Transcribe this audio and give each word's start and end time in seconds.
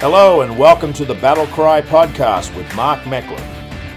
Hello 0.00 0.40
and 0.40 0.58
welcome 0.58 0.94
to 0.94 1.04
the 1.04 1.14
Battle 1.16 1.46
Cry 1.48 1.82
podcast 1.82 2.56
with 2.56 2.74
Mark 2.74 3.00
Meckler. 3.00 3.36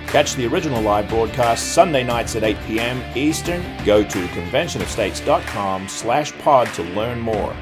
Catch 0.08 0.36
the 0.36 0.46
original 0.46 0.82
live 0.82 1.08
broadcast 1.08 1.72
Sunday 1.72 2.04
nights 2.04 2.36
at 2.36 2.44
8 2.44 2.58
p.m. 2.68 3.02
Eastern. 3.16 3.64
Go 3.86 4.04
to 4.04 4.26
conventionofstates.com 4.28 5.88
slash 5.88 6.34
pod 6.40 6.68
to 6.74 6.84
learn 6.84 7.22
more. 7.22 7.54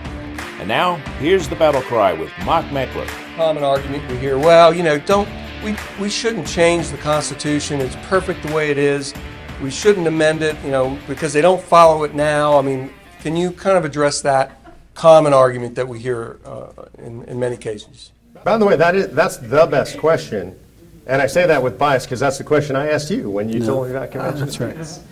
And 0.58 0.68
now, 0.68 0.96
here's 1.20 1.48
the 1.48 1.56
Battle 1.56 1.84
Cry 1.84 2.14
with 2.14 2.32
Mark 2.44 2.66
Meckler. 2.70 3.08
Common 3.36 3.64
argument 3.64 4.10
we 4.10 4.18
hear, 4.18 4.40
well, 4.40 4.74
you 4.74 4.82
know, 4.82 4.98
don't 4.98 5.30
we, 5.64 5.76
we 6.00 6.10
shouldn't 6.10 6.48
change 6.48 6.90
the 6.90 6.98
Constitution. 6.98 7.80
It's 7.80 7.96
perfect 8.08 8.42
the 8.42 8.52
way 8.56 8.72
it 8.72 8.80
is. 8.80 9.14
We 9.62 9.70
shouldn't 9.70 10.08
amend 10.08 10.42
it, 10.42 10.56
you 10.64 10.72
know, 10.72 10.98
because 11.08 11.32
they 11.32 11.42
don't 11.42 11.62
follow 11.62 12.06
it 12.06 12.16
now. 12.16 12.58
I 12.58 12.64
mean, 12.64 12.92
can 13.20 13.38
you 13.38 13.52
kind 13.52 13.78
of 13.78 13.86
address 13.86 14.20
that 14.22 14.60
common 14.96 15.32
argument 15.32 15.76
that 15.76 15.88
we 15.88 16.00
hear 16.00 16.40
uh, 16.44 16.72
in, 16.98 17.24
in 17.26 17.40
many 17.40 17.56
cases? 17.56 18.12
By 18.44 18.58
the 18.58 18.66
way, 18.66 18.76
that 18.76 18.96
is, 18.96 19.10
that's 19.10 19.38
the 19.38 19.66
best 19.68 19.98
question. 19.98 20.58
And 21.06 21.22
I 21.22 21.28
say 21.28 21.46
that 21.46 21.62
with 21.62 21.78
bias 21.78 22.06
because 22.06 22.20
that's 22.20 22.38
the 22.38 22.44
question 22.44 22.76
I 22.76 22.90
asked 22.90 23.12
you 23.12 23.30
when 23.30 23.50
you 23.50 23.64
told 23.64 23.88
me 23.88 23.96
about 23.96 24.12
convention. 24.12 24.76
That's 24.78 25.00
right. 25.00 25.06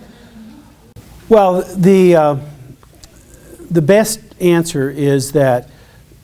Well, 1.28 1.62
the, 1.76 2.16
uh, 2.16 2.38
the 3.70 3.82
best 3.82 4.20
answer 4.42 4.90
is 4.90 5.32
that 5.34 5.70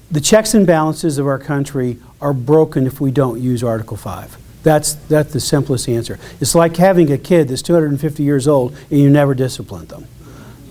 the 0.09 0.21
checks 0.21 0.53
and 0.53 0.65
balances 0.65 1.17
of 1.17 1.27
our 1.27 1.37
country 1.39 1.97
are 2.21 2.33
broken 2.33 2.87
if 2.87 3.01
we 3.01 3.11
don't 3.11 3.39
use 3.41 3.63
Article 3.63 3.97
5. 3.97 4.37
That's, 4.63 4.93
that's 4.93 5.31
the 5.31 5.39
simplest 5.39 5.87
answer. 5.87 6.17
It's 6.41 6.55
like 6.55 6.75
having 6.77 7.11
a 7.11 7.19
kid 7.19 7.49
that's 7.49 7.61
250 7.61 8.23
years 8.23 8.47
old 8.47 8.75
and 8.89 8.99
you 8.99 9.09
never 9.09 9.35
discipline 9.35 9.85
them. 9.85 10.07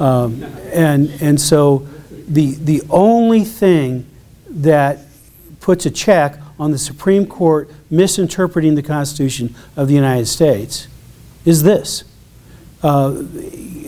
Um, 0.00 0.42
and, 0.72 1.10
and 1.20 1.40
so 1.40 1.86
the, 2.26 2.54
the 2.54 2.82
only 2.90 3.44
thing 3.44 4.06
that 4.48 5.03
puts 5.64 5.86
a 5.86 5.90
check 5.90 6.38
on 6.58 6.72
the 6.72 6.78
Supreme 6.78 7.24
Court 7.24 7.70
misinterpreting 7.90 8.74
the 8.74 8.82
Constitution 8.82 9.54
of 9.78 9.88
the 9.88 9.94
United 9.94 10.26
States 10.26 10.88
is 11.46 11.62
this. 11.62 12.04
Uh, 12.82 13.24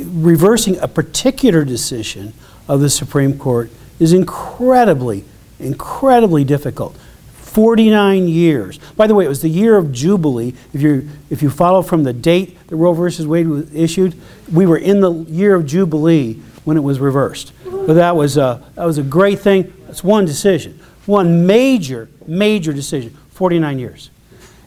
reversing 0.06 0.78
a 0.78 0.88
particular 0.88 1.66
decision 1.66 2.32
of 2.66 2.80
the 2.80 2.88
Supreme 2.88 3.38
Court 3.38 3.70
is 4.00 4.14
incredibly, 4.14 5.26
incredibly 5.60 6.44
difficult. 6.44 6.96
49 7.34 8.26
years. 8.26 8.78
By 8.96 9.06
the 9.06 9.14
way, 9.14 9.26
it 9.26 9.28
was 9.28 9.42
the 9.42 9.50
year 9.50 9.76
of 9.76 9.92
Jubilee. 9.92 10.54
If 10.72 10.80
you, 10.80 11.06
if 11.28 11.42
you 11.42 11.50
follow 11.50 11.82
from 11.82 12.04
the 12.04 12.14
date 12.14 12.56
that 12.68 12.76
Roe 12.76 12.94
versus 12.94 13.26
Wade 13.26 13.48
was 13.48 13.74
issued, 13.74 14.14
we 14.50 14.64
were 14.64 14.78
in 14.78 15.02
the 15.02 15.12
year 15.12 15.54
of 15.54 15.66
Jubilee 15.66 16.40
when 16.64 16.78
it 16.78 16.82
was 16.82 17.00
reversed. 17.00 17.52
But 17.66 17.94
that 17.94 18.16
was 18.16 18.38
a, 18.38 18.64
that 18.76 18.86
was 18.86 18.96
a 18.96 19.02
great 19.02 19.40
thing. 19.40 19.74
That's 19.86 20.02
one 20.02 20.24
decision. 20.24 20.80
One 21.06 21.46
major, 21.46 22.08
major 22.26 22.72
decision. 22.72 23.16
49 23.30 23.78
years. 23.78 24.10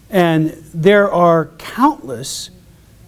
And 0.09 0.49
there 0.73 1.11
are 1.11 1.47
countless 1.57 2.51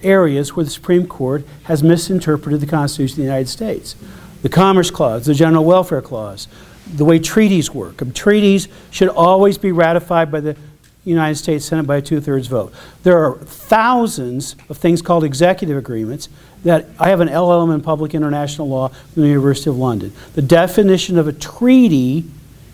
areas 0.03 0.55
where 0.55 0.65
the 0.65 0.71
Supreme 0.71 1.07
Court 1.07 1.45
has 1.63 1.83
misinterpreted 1.83 2.61
the 2.61 2.67
Constitution 2.67 3.13
of 3.13 3.17
the 3.17 3.23
United 3.23 3.49
States. 3.49 3.95
The 4.41 4.49
Commerce 4.49 4.89
Clause, 4.89 5.25
the 5.25 5.33
General 5.33 5.63
Welfare 5.63 6.01
Clause, 6.01 6.47
the 6.93 7.05
way 7.05 7.19
treaties 7.19 7.71
work. 7.71 8.01
Treaties 8.13 8.67
should 8.89 9.09
always 9.09 9.57
be 9.57 9.71
ratified 9.71 10.31
by 10.31 10.39
the 10.39 10.57
United 11.03 11.35
States 11.35 11.65
Senate 11.65 11.87
by 11.87 11.97
a 11.97 12.01
two 12.01 12.21
thirds 12.21 12.47
vote. 12.47 12.73
There 13.03 13.23
are 13.23 13.37
thousands 13.37 14.55
of 14.69 14.77
things 14.77 15.01
called 15.01 15.23
executive 15.23 15.77
agreements 15.77 16.29
that 16.63 16.87
I 16.99 17.09
have 17.09 17.21
an 17.21 17.27
LLM 17.27 17.73
in 17.73 17.81
public 17.81 18.13
international 18.13 18.67
law 18.67 18.89
from 18.89 19.23
the 19.23 19.29
University 19.29 19.69
of 19.69 19.77
London. 19.77 20.13
The 20.33 20.43
definition 20.43 21.17
of 21.17 21.27
a 21.27 21.33
treaty 21.33 22.25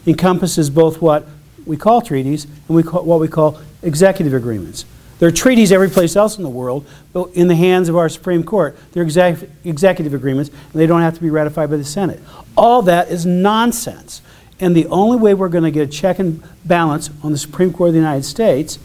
encompasses 0.08 0.69
both 0.69 1.02
what 1.02 1.27
we 1.66 1.77
call 1.77 2.02
treaties 2.02 2.45
and 2.45 2.75
we 2.75 2.81
call, 2.81 3.03
what 3.03 3.19
we 3.19 3.27
call 3.27 3.59
executive 3.83 4.33
agreements. 4.33 4.86
There 5.19 5.27
are 5.27 5.31
treaties 5.31 5.72
every 5.72 5.89
place 5.89 6.16
else 6.16 6.38
in 6.38 6.44
the 6.44 6.50
world, 6.50 6.88
but 7.11 7.30
in 7.33 7.47
the 7.47 7.55
hands 7.55 7.89
of 7.89 7.97
our 7.97 8.08
Supreme 8.08 8.44
Court, 8.44 8.78
they're 8.91 9.03
exec- 9.03 9.50
executive 9.63 10.13
agreements, 10.13 10.50
and 10.50 10.73
they 10.73 10.85
don't 10.85 11.01
have 11.01 11.16
to 11.16 11.22
be 11.22 11.29
ratified 11.29 11.69
by 11.69 11.78
the 11.78 11.85
Senate. 11.85 12.22
All 12.56 12.84
that 12.84 13.09
is 13.09 13.25
nonsense. 13.25 14.22
And 14.59 14.75
the 14.75 14.85
only 14.88 15.18
way 15.18 15.34
we're 15.34 15.50
going 15.50 15.63
to 15.63 15.72
get 15.72 15.90
a 15.90 15.91
check 15.91 16.19
and 16.19 16.41
balance 16.66 17.09
on 17.24 17.31
the 17.31 17.38
Supreme 17.38 17.74
Court 17.74 17.89
of 17.89 17.94
the 17.94 18.00
United 18.00 18.24
States 18.25 18.79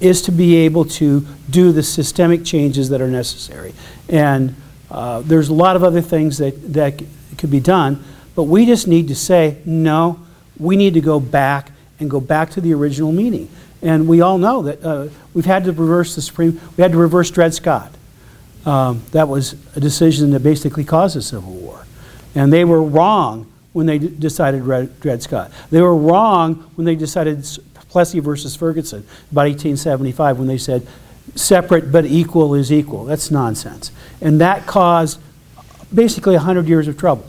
is 0.00 0.22
to 0.22 0.32
be 0.32 0.56
able 0.56 0.84
to 0.86 1.26
do 1.48 1.72
the 1.72 1.82
systemic 1.82 2.44
changes 2.44 2.88
that 2.90 3.00
are 3.00 3.08
necessary. 3.08 3.74
And 4.08 4.54
uh, 4.90 5.20
there's 5.20 5.48
a 5.48 5.54
lot 5.54 5.76
of 5.76 5.84
other 5.84 6.00
things 6.00 6.38
that, 6.38 6.72
that 6.72 7.02
could 7.38 7.50
be 7.50 7.60
done, 7.60 8.02
but 8.34 8.44
we 8.44 8.64
just 8.66 8.86
need 8.86 9.08
to 9.08 9.14
say, 9.14 9.58
no, 9.64 10.18
we 10.60 10.76
need 10.76 10.94
to 10.94 11.00
go 11.00 11.18
back 11.18 11.72
and 11.98 12.10
go 12.10 12.20
back 12.20 12.50
to 12.50 12.60
the 12.60 12.72
original 12.74 13.12
meaning. 13.12 13.48
And 13.82 14.06
we 14.06 14.20
all 14.20 14.38
know 14.38 14.62
that 14.62 14.84
uh, 14.84 15.08
we've 15.32 15.46
had 15.46 15.64
to 15.64 15.72
reverse 15.72 16.14
the 16.14 16.22
Supreme, 16.22 16.60
we 16.76 16.82
had 16.82 16.92
to 16.92 16.98
reverse 16.98 17.30
Dred 17.30 17.54
Scott. 17.54 17.92
Um, 18.66 19.02
that 19.12 19.26
was 19.26 19.54
a 19.74 19.80
decision 19.80 20.30
that 20.32 20.40
basically 20.40 20.84
caused 20.84 21.16
the 21.16 21.22
Civil 21.22 21.52
War. 21.52 21.86
And 22.34 22.52
they 22.52 22.64
were 22.64 22.82
wrong 22.82 23.50
when 23.72 23.86
they 23.86 23.98
decided 23.98 24.62
Dred, 24.64 25.00
Dred 25.00 25.22
Scott. 25.22 25.50
They 25.70 25.80
were 25.80 25.96
wrong 25.96 26.70
when 26.74 26.84
they 26.84 26.94
decided 26.94 27.46
Plessy 27.88 28.20
versus 28.20 28.54
Ferguson 28.54 29.00
about 29.32 29.42
1875 29.42 30.38
when 30.38 30.46
they 30.46 30.58
said 30.58 30.86
separate 31.34 31.90
but 31.90 32.04
equal 32.04 32.54
is 32.54 32.72
equal. 32.72 33.04
That's 33.04 33.30
nonsense. 33.30 33.92
And 34.20 34.40
that 34.40 34.66
caused 34.66 35.20
basically 35.92 36.34
100 36.34 36.68
years 36.68 36.86
of 36.86 36.98
trouble. 36.98 37.26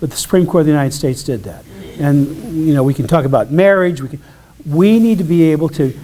But 0.00 0.10
the 0.10 0.16
Supreme 0.16 0.46
Court 0.46 0.62
of 0.62 0.66
the 0.66 0.72
United 0.72 0.92
States 0.92 1.22
did 1.22 1.44
that. 1.44 1.64
And, 1.98 2.66
you 2.66 2.74
know, 2.74 2.82
we 2.82 2.94
can 2.94 3.06
talk 3.06 3.24
about 3.24 3.50
marriage. 3.50 4.00
We, 4.00 4.08
can, 4.08 4.22
we 4.64 4.98
need 4.98 5.18
to 5.18 5.24
be 5.24 5.50
able 5.52 5.68
to 5.70 5.98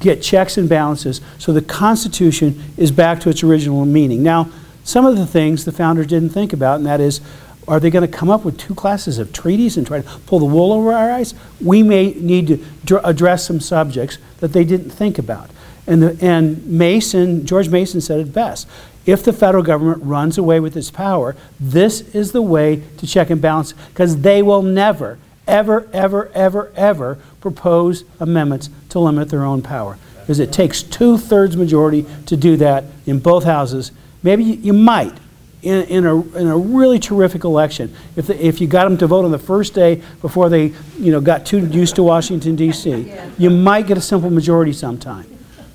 get 0.00 0.22
checks 0.22 0.56
and 0.56 0.68
balances 0.68 1.20
so 1.38 1.52
the 1.52 1.62
Constitution 1.62 2.62
is 2.76 2.90
back 2.90 3.20
to 3.20 3.30
its 3.30 3.42
original 3.42 3.84
meaning. 3.84 4.22
Now, 4.22 4.50
some 4.84 5.04
of 5.04 5.16
the 5.16 5.26
things 5.26 5.64
the 5.64 5.72
founders 5.72 6.06
didn't 6.06 6.30
think 6.30 6.52
about, 6.52 6.76
and 6.76 6.86
that 6.86 7.00
is, 7.00 7.20
are 7.66 7.78
they 7.78 7.90
going 7.90 8.08
to 8.08 8.16
come 8.16 8.30
up 8.30 8.44
with 8.44 8.56
two 8.56 8.74
classes 8.74 9.18
of 9.18 9.32
treaties 9.32 9.76
and 9.76 9.86
try 9.86 10.00
to 10.00 10.18
pull 10.20 10.38
the 10.38 10.46
wool 10.46 10.72
over 10.72 10.92
our 10.92 11.10
eyes? 11.10 11.34
We 11.60 11.82
may 11.82 12.14
need 12.14 12.46
to 12.46 12.64
dr- 12.84 13.04
address 13.04 13.46
some 13.46 13.60
subjects 13.60 14.16
that 14.38 14.54
they 14.54 14.64
didn't 14.64 14.90
think 14.90 15.18
about. 15.18 15.50
And, 15.86 16.02
the, 16.02 16.18
and 16.24 16.64
Mason, 16.66 17.44
George 17.44 17.68
Mason 17.68 18.00
said 18.00 18.20
it 18.20 18.32
best. 18.32 18.66
If 19.04 19.24
the 19.24 19.32
federal 19.32 19.62
government 19.62 20.02
runs 20.02 20.38
away 20.38 20.60
with 20.60 20.76
its 20.76 20.90
power, 20.90 21.36
this 21.58 22.00
is 22.14 22.32
the 22.32 22.42
way 22.42 22.82
to 22.98 23.06
check 23.06 23.30
and 23.30 23.40
balance 23.40 23.72
because 23.72 24.20
they 24.20 24.42
will 24.42 24.62
never, 24.62 25.18
ever, 25.48 25.88
ever, 25.92 26.30
ever, 26.34 26.70
ever 26.76 27.18
propose 27.40 28.04
amendments 28.20 28.70
to 28.90 29.00
limit 29.00 29.30
their 29.30 29.44
own 29.44 29.62
power. 29.62 29.98
Because 30.20 30.38
it 30.38 30.52
takes 30.52 30.82
two 30.82 31.18
thirds 31.18 31.56
majority 31.56 32.06
to 32.26 32.36
do 32.36 32.56
that 32.58 32.84
in 33.06 33.18
both 33.18 33.44
houses. 33.44 33.90
Maybe 34.22 34.44
you, 34.44 34.54
you 34.54 34.72
might 34.72 35.16
in, 35.62 35.84
in, 35.84 36.06
a, 36.06 36.20
in 36.36 36.46
a 36.46 36.56
really 36.56 36.98
terrific 36.98 37.44
election. 37.44 37.94
If, 38.14 38.28
the, 38.28 38.46
if 38.46 38.60
you 38.60 38.66
got 38.66 38.84
them 38.84 38.98
to 38.98 39.06
vote 39.06 39.24
on 39.24 39.30
the 39.30 39.38
first 39.38 39.74
day 39.74 40.02
before 40.20 40.48
they 40.48 40.72
you 40.98 41.10
know, 41.10 41.20
got 41.20 41.46
too 41.46 41.66
used 41.66 41.96
to 41.96 42.02
Washington, 42.02 42.54
D.C., 42.56 43.12
you 43.38 43.50
might 43.50 43.86
get 43.86 43.98
a 43.98 44.00
simple 44.00 44.30
majority 44.30 44.72
sometime. 44.72 45.26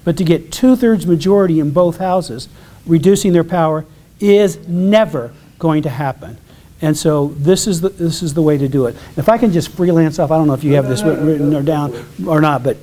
But 0.04 0.18
to 0.18 0.24
get 0.24 0.52
two 0.52 0.76
thirds 0.76 1.06
majority 1.06 1.60
in 1.60 1.72
both 1.72 1.98
houses, 1.98 2.48
reducing 2.86 3.34
their 3.34 3.44
power, 3.44 3.86
is 4.20 4.68
never 4.68 5.34
going 5.60 5.84
to 5.84 5.90
happen. 5.90 6.38
And 6.84 6.98
so 6.98 7.30
this 7.38 7.66
is 7.66 7.80
the, 7.80 7.88
this 7.88 8.22
is 8.22 8.34
the 8.34 8.42
way 8.42 8.58
to 8.58 8.68
do 8.68 8.88
it. 8.88 8.98
If 9.16 9.30
I 9.30 9.38
can 9.38 9.54
just 9.54 9.70
freelance 9.70 10.20
off, 10.20 10.32
I 10.32 10.38
don't 10.38 10.48
know 10.48 10.54
if 10.54 10.66
you 10.66 10.74
have 10.74 10.90
this 10.90 11.02
written 11.02 11.56
or 11.56 11.64
down 11.64 11.96
or 12.28 12.42
not, 12.42 12.62
but 12.62 12.76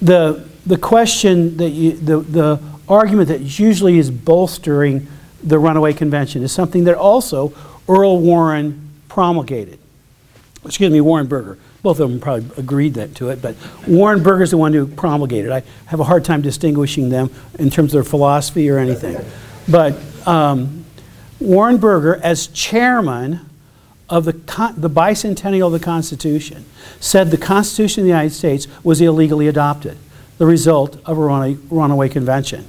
the, 0.00 0.48
the 0.64 0.78
question 0.78 1.58
that 1.58 1.68
you, 1.68 1.92
the, 1.92 2.20
the 2.20 2.62
argument 2.88 3.28
that 3.28 3.42
usually 3.42 3.98
is 3.98 4.10
bolstering 4.10 5.06
the 5.42 5.58
runaway 5.58 5.92
convention 5.92 6.42
is 6.42 6.50
something 6.50 6.84
that 6.84 6.96
also 6.96 7.52
Earl 7.86 8.20
Warren 8.20 8.90
promulgated. 9.08 9.78
Excuse 10.64 10.90
me, 10.90 11.02
Warren 11.02 11.26
Burger. 11.26 11.58
Both 11.82 12.00
of 12.00 12.10
them 12.10 12.20
probably 12.20 12.50
agreed 12.56 12.94
that, 12.94 13.14
to 13.16 13.28
it, 13.28 13.42
but 13.42 13.54
Warren 13.86 14.22
Burger 14.22 14.44
is 14.44 14.50
the 14.50 14.56
one 14.56 14.72
who 14.72 14.86
promulgated. 14.86 15.52
I 15.52 15.62
have 15.86 16.00
a 16.00 16.04
hard 16.04 16.24
time 16.24 16.40
distinguishing 16.40 17.10
them 17.10 17.30
in 17.58 17.68
terms 17.68 17.92
of 17.94 18.02
their 18.02 18.10
philosophy 18.10 18.70
or 18.70 18.78
anything. 18.78 19.22
But 19.68 19.94
um, 20.26 20.79
Warren 21.40 21.78
Burger, 21.78 22.20
as 22.22 22.46
chairman 22.48 23.40
of 24.08 24.24
the, 24.24 24.32
the 24.76 24.90
bicentennial 24.90 25.66
of 25.66 25.72
the 25.72 25.80
Constitution, 25.80 26.64
said 27.00 27.30
the 27.30 27.38
Constitution 27.38 28.02
of 28.02 28.04
the 28.04 28.10
United 28.10 28.30
States 28.30 28.66
was 28.84 29.00
illegally 29.00 29.48
adopted, 29.48 29.96
the 30.38 30.46
result 30.46 30.96
of 31.06 31.16
a 31.16 31.20
runaway, 31.20 31.54
runaway 31.70 32.08
convention. 32.08 32.66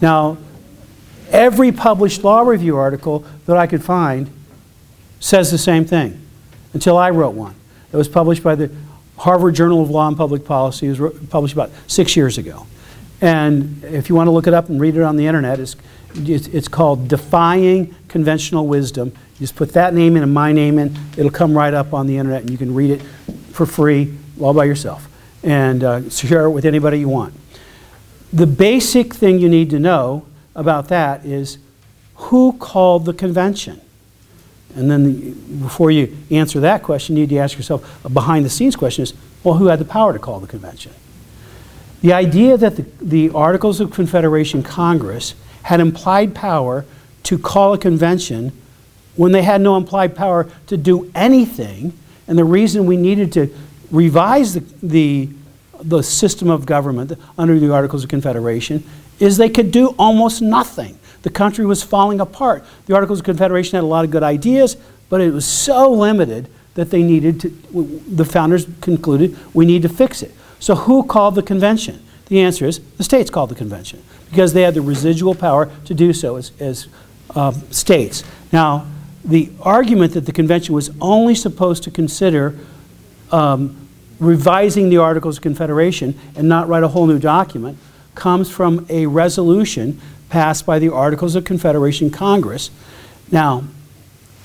Now, 0.00 0.38
every 1.30 1.72
published 1.72 2.24
law 2.24 2.40
review 2.40 2.76
article 2.76 3.24
that 3.46 3.56
I 3.56 3.66
could 3.66 3.84
find 3.84 4.30
says 5.20 5.50
the 5.50 5.58
same 5.58 5.84
thing 5.84 6.20
until 6.72 6.96
I 6.96 7.10
wrote 7.10 7.34
one. 7.34 7.54
It 7.92 7.96
was 7.96 8.08
published 8.08 8.42
by 8.42 8.54
the 8.54 8.70
Harvard 9.18 9.54
Journal 9.54 9.82
of 9.82 9.90
Law 9.90 10.08
and 10.08 10.16
Public 10.16 10.44
Policy. 10.44 10.86
It 10.88 10.98
was 10.98 11.18
published 11.28 11.54
about 11.54 11.70
six 11.86 12.16
years 12.16 12.38
ago. 12.38 12.66
And 13.20 13.82
if 13.82 14.08
you 14.08 14.14
want 14.14 14.26
to 14.26 14.30
look 14.30 14.46
it 14.46 14.54
up 14.54 14.68
and 14.68 14.80
read 14.80 14.96
it 14.96 15.02
on 15.02 15.16
the 15.16 15.26
internet, 15.26 15.58
it's 15.58 15.74
it's 16.18 16.68
called 16.68 17.08
Defying 17.08 17.94
Conventional 18.08 18.66
Wisdom. 18.66 19.08
You 19.08 19.40
just 19.40 19.56
put 19.56 19.72
that 19.74 19.94
name 19.94 20.16
in 20.16 20.22
and 20.22 20.32
my 20.32 20.52
name 20.52 20.78
in, 20.78 20.96
it'll 21.16 21.30
come 21.30 21.56
right 21.56 21.74
up 21.74 21.92
on 21.92 22.06
the 22.06 22.16
internet 22.16 22.42
and 22.42 22.50
you 22.50 22.58
can 22.58 22.74
read 22.74 22.90
it 22.90 23.02
for 23.52 23.66
free 23.66 24.14
all 24.40 24.54
by 24.54 24.64
yourself. 24.64 25.08
and 25.46 25.84
uh, 25.84 26.10
share 26.10 26.46
it 26.46 26.50
with 26.50 26.64
anybody 26.64 26.98
you 26.98 27.08
want. 27.08 27.32
The 28.32 28.46
basic 28.46 29.14
thing 29.14 29.38
you 29.38 29.48
need 29.48 29.70
to 29.70 29.78
know 29.78 30.26
about 30.54 30.88
that 30.88 31.24
is 31.24 31.58
who 32.16 32.52
called 32.54 33.04
the 33.04 33.12
convention? 33.12 33.80
And 34.74 34.90
then 34.90 35.04
the, 35.04 35.30
before 35.62 35.90
you 35.90 36.14
answer 36.30 36.60
that 36.60 36.82
question, 36.82 37.16
you 37.16 37.22
need 37.22 37.30
to 37.30 37.38
ask 37.38 37.56
yourself 37.56 38.04
a 38.04 38.08
behind 38.08 38.44
the 38.44 38.50
scenes 38.50 38.76
question 38.76 39.04
is 39.04 39.14
well, 39.44 39.54
who 39.54 39.66
had 39.66 39.78
the 39.78 39.84
power 39.84 40.12
to 40.12 40.18
call 40.18 40.40
the 40.40 40.48
convention? 40.48 40.92
The 42.00 42.12
idea 42.12 42.56
that 42.56 42.76
the, 42.76 42.82
the 43.00 43.30
Articles 43.30 43.80
of 43.80 43.92
Confederation 43.92 44.64
Congress 44.64 45.34
had 45.66 45.80
implied 45.80 46.32
power 46.32 46.84
to 47.24 47.36
call 47.36 47.72
a 47.72 47.78
convention 47.78 48.52
when 49.16 49.32
they 49.32 49.42
had 49.42 49.60
no 49.60 49.76
implied 49.76 50.14
power 50.14 50.48
to 50.68 50.76
do 50.76 51.10
anything, 51.12 51.92
and 52.28 52.38
the 52.38 52.44
reason 52.44 52.86
we 52.86 52.96
needed 52.96 53.32
to 53.32 53.52
revise 53.90 54.54
the, 54.54 54.60
the, 54.80 55.28
the 55.82 56.02
system 56.02 56.50
of 56.50 56.66
government 56.66 57.12
under 57.36 57.58
the 57.58 57.72
Articles 57.72 58.04
of 58.04 58.08
Confederation 58.08 58.84
is 59.18 59.38
they 59.38 59.48
could 59.48 59.72
do 59.72 59.88
almost 59.98 60.40
nothing. 60.40 60.96
The 61.22 61.30
country 61.30 61.66
was 61.66 61.82
falling 61.82 62.20
apart. 62.20 62.64
The 62.86 62.94
Articles 62.94 63.18
of 63.18 63.24
Confederation 63.24 63.74
had 63.74 63.82
a 63.82 63.88
lot 63.88 64.04
of 64.04 64.12
good 64.12 64.22
ideas, 64.22 64.76
but 65.08 65.20
it 65.20 65.32
was 65.32 65.44
so 65.44 65.90
limited 65.90 66.48
that 66.74 66.90
they 66.92 67.02
needed 67.02 67.40
to, 67.40 67.48
the 68.06 68.24
founders 68.24 68.68
concluded, 68.80 69.36
we 69.52 69.66
need 69.66 69.82
to 69.82 69.88
fix 69.88 70.22
it. 70.22 70.32
So 70.60 70.76
who 70.76 71.02
called 71.02 71.34
the 71.34 71.42
convention? 71.42 72.04
The 72.26 72.40
answer 72.40 72.66
is 72.66 72.78
the 72.98 73.04
states 73.04 73.30
called 73.30 73.50
the 73.50 73.56
convention 73.56 74.04
because 74.30 74.52
they 74.52 74.62
had 74.62 74.74
the 74.74 74.82
residual 74.82 75.34
power 75.34 75.70
to 75.84 75.94
do 75.94 76.12
so 76.12 76.36
as, 76.36 76.52
as 76.60 76.88
uh, 77.34 77.52
states. 77.70 78.24
Now, 78.52 78.86
the 79.24 79.50
argument 79.60 80.14
that 80.14 80.26
the 80.26 80.32
convention 80.32 80.74
was 80.74 80.90
only 81.00 81.34
supposed 81.34 81.82
to 81.84 81.90
consider 81.90 82.58
um, 83.32 83.88
revising 84.20 84.88
the 84.88 84.98
Articles 84.98 85.38
of 85.38 85.42
Confederation 85.42 86.18
and 86.36 86.48
not 86.48 86.68
write 86.68 86.82
a 86.82 86.88
whole 86.88 87.06
new 87.06 87.18
document 87.18 87.78
comes 88.14 88.50
from 88.50 88.86
a 88.88 89.06
resolution 89.06 90.00
passed 90.28 90.64
by 90.64 90.78
the 90.78 90.92
Articles 90.92 91.34
of 91.34 91.44
Confederation 91.44 92.10
Congress. 92.10 92.70
Now, 93.30 93.64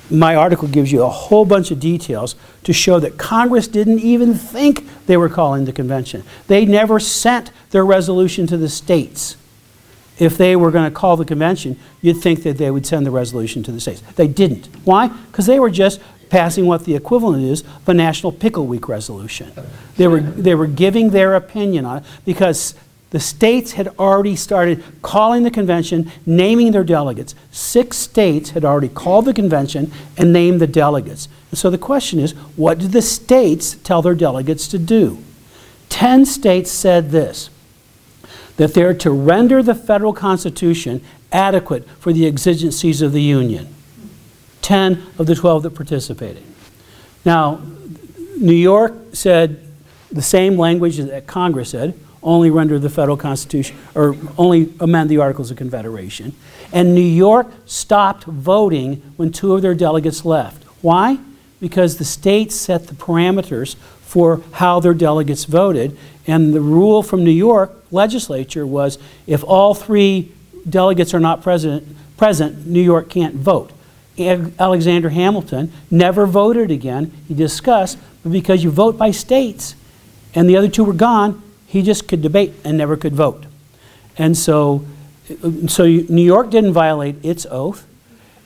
my 0.10 0.36
article 0.36 0.68
gives 0.68 0.92
you 0.92 1.04
a 1.04 1.10
whole 1.10 1.45
bunch 1.45 1.72
of 1.72 1.80
details 1.80 2.36
to 2.63 2.74
show 2.74 3.00
that 3.00 3.18
Congress 3.18 3.68
didn't 3.68 4.00
even 4.00 4.33
think 4.33 4.86
they 5.06 5.16
were 5.16 5.30
calling 5.30 5.66
the 5.66 5.72
convention. 5.72 6.24
They 6.48 6.66
never 6.66 7.00
sent 7.00 7.51
their 7.69 7.86
resolution 7.86 8.45
to 8.48 8.57
the 8.57 8.68
states. 8.68 9.38
If 10.21 10.38
they 10.38 10.56
were 10.56 10.69
going 10.69 10.85
to 10.85 10.95
call 10.95 11.18
the 11.18 11.25
convention, 11.25 11.79
you'd 12.00 12.21
think 12.21 12.44
that 12.44 12.59
they 12.59 12.69
would 12.69 12.85
send 12.85 13.07
the 13.07 13.12
resolution 13.12 13.63
to 13.63 13.71
the 13.71 13.81
states. 13.81 14.01
They 14.01 14.27
didn't. 14.27 14.68
Why? 14.85 15.07
Because 15.07 15.47
they 15.47 15.59
were 15.59 15.71
just 15.71 16.00
passing 16.29 16.68
what 16.68 16.85
the 16.85 16.94
equivalent 16.95 17.44
is 17.44 17.62
of 17.62 17.89
a 17.89 17.94
National 17.95 18.31
Pickle 18.31 18.68
Week 18.68 18.88
resolution. 18.88 19.51
They 19.97 20.07
were, 20.07 20.19
they 20.19 20.53
were 20.53 20.68
giving 20.68 21.09
their 21.09 21.33
opinion 21.33 21.85
on 21.85 21.97
it 21.97 22.03
because 22.23 22.75
the 23.09 23.19
states 23.19 23.71
had 23.71 23.88
already 23.97 24.35
started 24.35 24.83
calling 25.01 25.41
the 25.41 25.50
convention, 25.50 26.12
naming 26.27 26.71
their 26.71 26.83
delegates. 26.83 27.33
Six 27.50 27.97
states 27.97 28.51
had 28.51 28.63
already 28.63 28.89
called 28.89 29.25
the 29.25 29.33
convention 29.33 29.91
and 30.18 30.31
named 30.31 30.62
the 30.62 30.68
delegates. 30.68 31.29
And 31.50 31.57
so 31.57 31.71
the 31.71 31.79
question 31.79 32.19
is 32.19 32.33
what 32.56 32.77
did 32.77 32.91
the 32.91 33.01
states 33.01 33.73
tell 33.83 34.03
their 34.03 34.13
delegates 34.13 34.68
to 34.68 34.77
do? 34.77 35.18
Ten 35.89 36.27
states 36.27 36.69
said 36.69 37.09
this 37.09 37.50
that 38.61 38.75
they're 38.75 38.93
to 38.93 39.09
render 39.09 39.63
the 39.63 39.73
federal 39.73 40.13
constitution 40.13 41.03
adequate 41.31 41.83
for 41.97 42.13
the 42.13 42.27
exigencies 42.27 43.01
of 43.01 43.11
the 43.11 43.21
Union. 43.21 43.67
Ten 44.61 45.01
of 45.17 45.25
the 45.25 45.33
12 45.33 45.63
that 45.63 45.71
participated. 45.71 46.43
Now, 47.25 47.59
New 48.37 48.53
York 48.53 48.93
said 49.13 49.65
the 50.11 50.21
same 50.21 50.59
language 50.59 50.97
that 50.97 51.25
Congress 51.25 51.71
said 51.71 51.99
only 52.21 52.51
render 52.51 52.77
the 52.77 52.87
federal 52.87 53.17
constitution 53.17 53.75
or 53.95 54.15
only 54.37 54.71
amend 54.79 55.09
the 55.09 55.17
Articles 55.17 55.49
of 55.49 55.57
Confederation. 55.57 56.35
And 56.71 56.93
New 56.93 57.01
York 57.01 57.47
stopped 57.65 58.25
voting 58.25 58.97
when 59.17 59.31
two 59.31 59.55
of 59.55 59.63
their 59.63 59.73
delegates 59.73 60.23
left. 60.23 60.65
Why? 60.83 61.17
Because 61.59 61.97
the 61.97 62.05
states 62.05 62.57
set 62.57 62.85
the 62.85 62.93
parameters 62.93 63.75
for 64.03 64.43
how 64.51 64.79
their 64.79 64.93
delegates 64.93 65.45
voted. 65.45 65.97
And 66.27 66.53
the 66.53 66.61
rule 66.61 67.01
from 67.01 67.23
New 67.23 67.31
York 67.31 67.79
legislature 67.91 68.65
was 68.65 68.97
if 69.27 69.43
all 69.43 69.73
three 69.73 70.31
delegates 70.67 71.13
are 71.13 71.19
not 71.19 71.41
present, 71.41 71.95
present 72.17 72.65
New 72.65 72.81
York 72.81 73.09
can't 73.09 73.35
vote. 73.35 73.71
Alexander 74.19 75.09
Hamilton 75.09 75.71
never 75.89 76.25
voted 76.27 76.69
again. 76.69 77.11
He 77.27 77.33
discussed, 77.33 77.97
but 78.23 78.31
because 78.31 78.63
you 78.63 78.69
vote 78.69 78.97
by 78.97 79.11
states 79.11 79.75
and 80.35 80.49
the 80.49 80.57
other 80.57 80.67
two 80.67 80.83
were 80.83 80.93
gone, 80.93 81.41
he 81.65 81.81
just 81.81 82.07
could 82.07 82.21
debate 82.21 82.53
and 82.63 82.77
never 82.77 82.97
could 82.97 83.13
vote. 83.13 83.45
And 84.17 84.37
so, 84.37 84.85
so 85.67 85.85
New 85.85 86.21
York 86.21 86.49
didn't 86.49 86.73
violate 86.73 87.23
its 87.23 87.45
oath, 87.49 87.87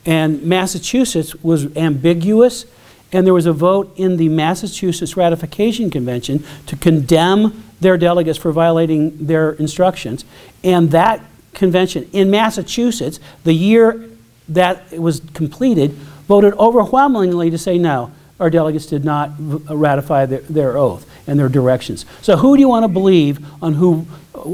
and 0.06 0.42
Massachusetts 0.44 1.34
was 1.42 1.76
ambiguous, 1.76 2.64
and 3.12 3.26
there 3.26 3.34
was 3.34 3.46
a 3.46 3.52
vote 3.52 3.92
in 3.96 4.16
the 4.16 4.28
Massachusetts 4.28 5.16
Ratification 5.16 5.90
Convention 5.90 6.44
to 6.66 6.76
condemn 6.76 7.64
their 7.80 7.96
delegates 7.96 8.38
for 8.38 8.52
violating 8.52 9.26
their 9.26 9.52
instructions. 9.52 10.24
And 10.64 10.90
that 10.90 11.22
convention 11.54 12.08
in 12.12 12.30
Massachusetts, 12.30 13.20
the 13.44 13.52
year 13.52 14.08
that 14.48 14.84
it 14.92 15.00
was 15.00 15.20
completed, 15.34 15.92
voted 16.28 16.54
overwhelmingly 16.54 17.50
to 17.50 17.58
say 17.58 17.78
no, 17.78 18.12
our 18.38 18.50
delegates 18.50 18.86
did 18.86 19.04
not 19.04 19.32
ratify 19.38 20.26
their, 20.26 20.40
their 20.40 20.76
oath 20.76 21.06
and 21.26 21.38
their 21.38 21.48
directions. 21.48 22.04
So, 22.22 22.36
who 22.36 22.56
do 22.56 22.60
you 22.60 22.68
want 22.68 22.84
to 22.84 22.88
believe 22.88 23.44
on 23.62 23.74
who, 23.74 24.06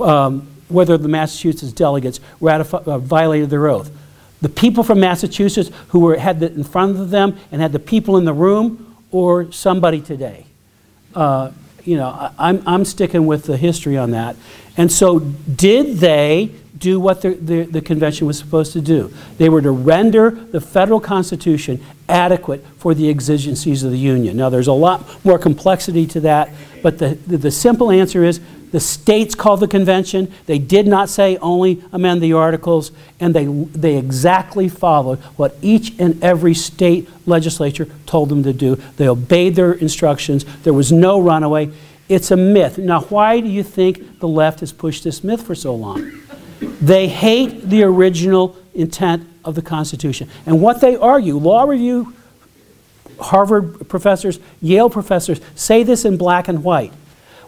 um, 0.02 0.46
whether 0.69 0.96
the 0.96 1.08
Massachusetts 1.08 1.72
delegates 1.72 2.20
ratifi- 2.40 2.87
uh, 2.87 2.98
violated 2.98 3.50
their 3.50 3.66
oath? 3.69 3.90
The 4.42 4.50
people 4.50 4.84
from 4.84 5.00
Massachusetts 5.00 5.70
who 5.88 6.00
were, 6.00 6.16
had 6.18 6.40
the, 6.40 6.52
in 6.52 6.64
front 6.64 6.98
of 6.98 7.10
them 7.10 7.38
and 7.50 7.62
had 7.62 7.72
the 7.72 7.78
people 7.78 8.16
in 8.18 8.24
the 8.24 8.34
room, 8.34 8.96
or 9.12 9.52
somebody 9.52 10.00
today? 10.00 10.46
Uh, 11.14 11.52
you 11.84 11.96
know, 11.96 12.08
I, 12.08 12.32
I'm, 12.38 12.62
I'm 12.66 12.84
sticking 12.84 13.26
with 13.26 13.44
the 13.44 13.56
history 13.56 13.96
on 13.96 14.10
that. 14.10 14.36
And 14.76 14.90
so, 14.90 15.20
did 15.20 15.98
they 15.98 16.50
do 16.82 16.98
what 16.98 17.22
the, 17.22 17.30
the, 17.34 17.62
the, 17.62 17.80
convention 17.80 18.26
was 18.26 18.36
supposed 18.36 18.72
to 18.72 18.80
do. 18.80 19.12
They 19.38 19.48
were 19.48 19.62
to 19.62 19.70
render 19.70 20.30
the 20.30 20.60
federal 20.60 20.98
constitution 20.98 21.80
adequate 22.08 22.66
for 22.76 22.92
the 22.92 23.08
exigencies 23.08 23.84
of 23.84 23.92
the 23.92 23.98
union. 23.98 24.36
Now, 24.36 24.48
there's 24.48 24.66
a 24.66 24.72
lot 24.72 25.24
more 25.24 25.38
complexity 25.38 26.06
to 26.08 26.20
that, 26.20 26.50
but 26.82 26.98
the, 26.98 27.10
the, 27.26 27.36
the 27.36 27.50
simple 27.52 27.92
answer 27.92 28.24
is 28.24 28.40
the 28.72 28.80
states 28.80 29.34
called 29.34 29.60
the 29.60 29.69
convention. 29.69 30.32
They 30.46 30.58
did 30.58 30.88
not 30.88 31.08
say 31.08 31.36
only 31.36 31.84
amend 31.93 32.20
the 32.20 32.32
articles, 32.32 32.91
and 33.20 33.34
they, 33.34 33.44
they 33.46 33.96
exactly 33.96 34.69
followed 34.69 35.20
what 35.36 35.56
each 35.62 35.93
and 36.00 36.22
every 36.24 36.55
state 36.55 37.08
legislature 37.26 37.86
told 38.06 38.31
them 38.31 38.43
to 38.43 38.52
do. 38.52 38.76
They 38.96 39.06
obeyed 39.06 39.55
their 39.55 39.74
instructions. 39.74 40.44
There 40.62 40.72
was 40.72 40.91
no 40.91 41.20
runaway. 41.20 41.70
It's 42.08 42.31
a 42.31 42.36
myth. 42.36 42.79
Now, 42.79 43.02
why 43.02 43.41
do 43.41 43.48
you 43.48 43.62
think 43.62 44.19
the 44.19 44.29
left 44.29 44.60
has 44.60 44.72
pushed 44.72 45.05
this 45.05 45.22
myth 45.22 45.43
for 45.43 45.55
so 45.55 45.74
long? 45.74 46.10
They 46.81 47.08
hate 47.08 47.69
the 47.69 47.82
original 47.84 48.56
intent 48.74 49.29
of 49.44 49.55
the 49.55 49.62
Constitution. 49.62 50.31
And 50.46 50.62
what 50.62 50.81
they 50.81 50.96
argue, 50.96 51.36
law 51.36 51.64
review, 51.64 52.14
Harvard 53.20 53.88
professors, 53.88 54.41
Yale 54.60 54.91
professors 54.91 55.41
say 55.55 55.82
this 55.82 56.05
in 56.05 56.17
black 56.17 56.48
and 56.48 56.64
white. 56.64 56.93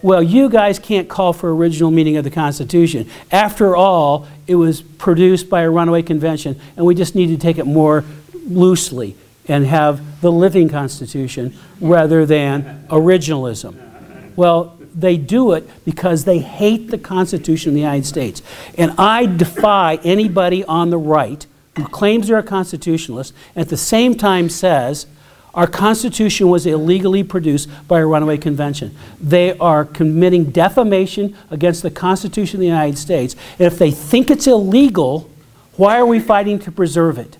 Well, 0.05 0.23
you 0.23 0.51
guys 0.51 0.79
can't 0.79 1.09
call 1.09 1.33
for 1.33 1.57
original 1.57 1.91
meaning 1.91 2.19
of 2.19 2.25
the 2.25 2.31
Constitution. 2.31 3.09
After 3.33 3.75
all, 3.75 4.29
it 4.47 4.55
was 4.57 4.83
produced 4.83 5.49
by 5.49 5.63
a 5.63 5.71
runaway 5.71 6.03
convention, 6.03 6.61
and 6.77 6.85
we 6.85 6.95
just 6.95 7.15
need 7.15 7.29
to 7.29 7.39
take 7.39 7.57
it 7.57 7.65
more 7.65 8.05
loosely 8.47 9.17
and 9.49 9.65
have 9.65 10.21
the 10.21 10.31
living 10.31 10.69
Constitution 10.69 11.55
rather 11.81 12.27
than 12.27 12.87
originalism. 12.89 14.37
Well, 14.37 14.79
they 14.95 15.17
do 15.17 15.53
it 15.53 15.67
because 15.87 16.25
they 16.25 16.39
hate 16.39 16.91
the 16.91 16.99
Constitution 16.99 17.71
of 17.71 17.75
the 17.75 17.81
United 17.81 18.05
States. 18.05 18.43
And 18.77 18.93
I 18.99 19.25
defy 19.25 20.01
anybody 20.05 20.65
on 20.65 20.91
the 20.91 20.99
right 20.99 21.47
who 21.79 21.89
claims 21.89 22.29
they're 22.29 22.37
a 22.37 22.43
constitutionalist 22.43 23.33
and 23.55 23.63
at 23.63 23.71
the 23.71 23.79
same 23.79 24.17
time 24.17 24.51
says 24.51 25.07
our 25.55 25.67
Constitution 25.67 26.49
was 26.49 26.67
illegally 26.67 27.23
produced 27.23 27.69
by 27.89 28.01
a 28.01 28.07
runaway 28.07 28.37
convention. 28.37 28.95
They 29.21 29.57
are 29.59 29.85
committing 29.85 30.51
defamation 30.51 31.37
against 31.51 31.83
the 31.83 31.91
Constitution 31.91 32.57
of 32.57 32.61
the 32.61 32.67
United 32.67 32.99
States. 32.99 33.37
And 33.59 33.67
if 33.67 33.79
they 33.79 33.91
think 33.91 34.31
it's 34.31 34.47
illegal, 34.47 35.31
why 35.77 35.99
are 35.99 36.07
we 36.07 36.21
fighting 36.21 36.59
to 36.61 36.73
preserve 36.73 37.19
it? 37.19 37.39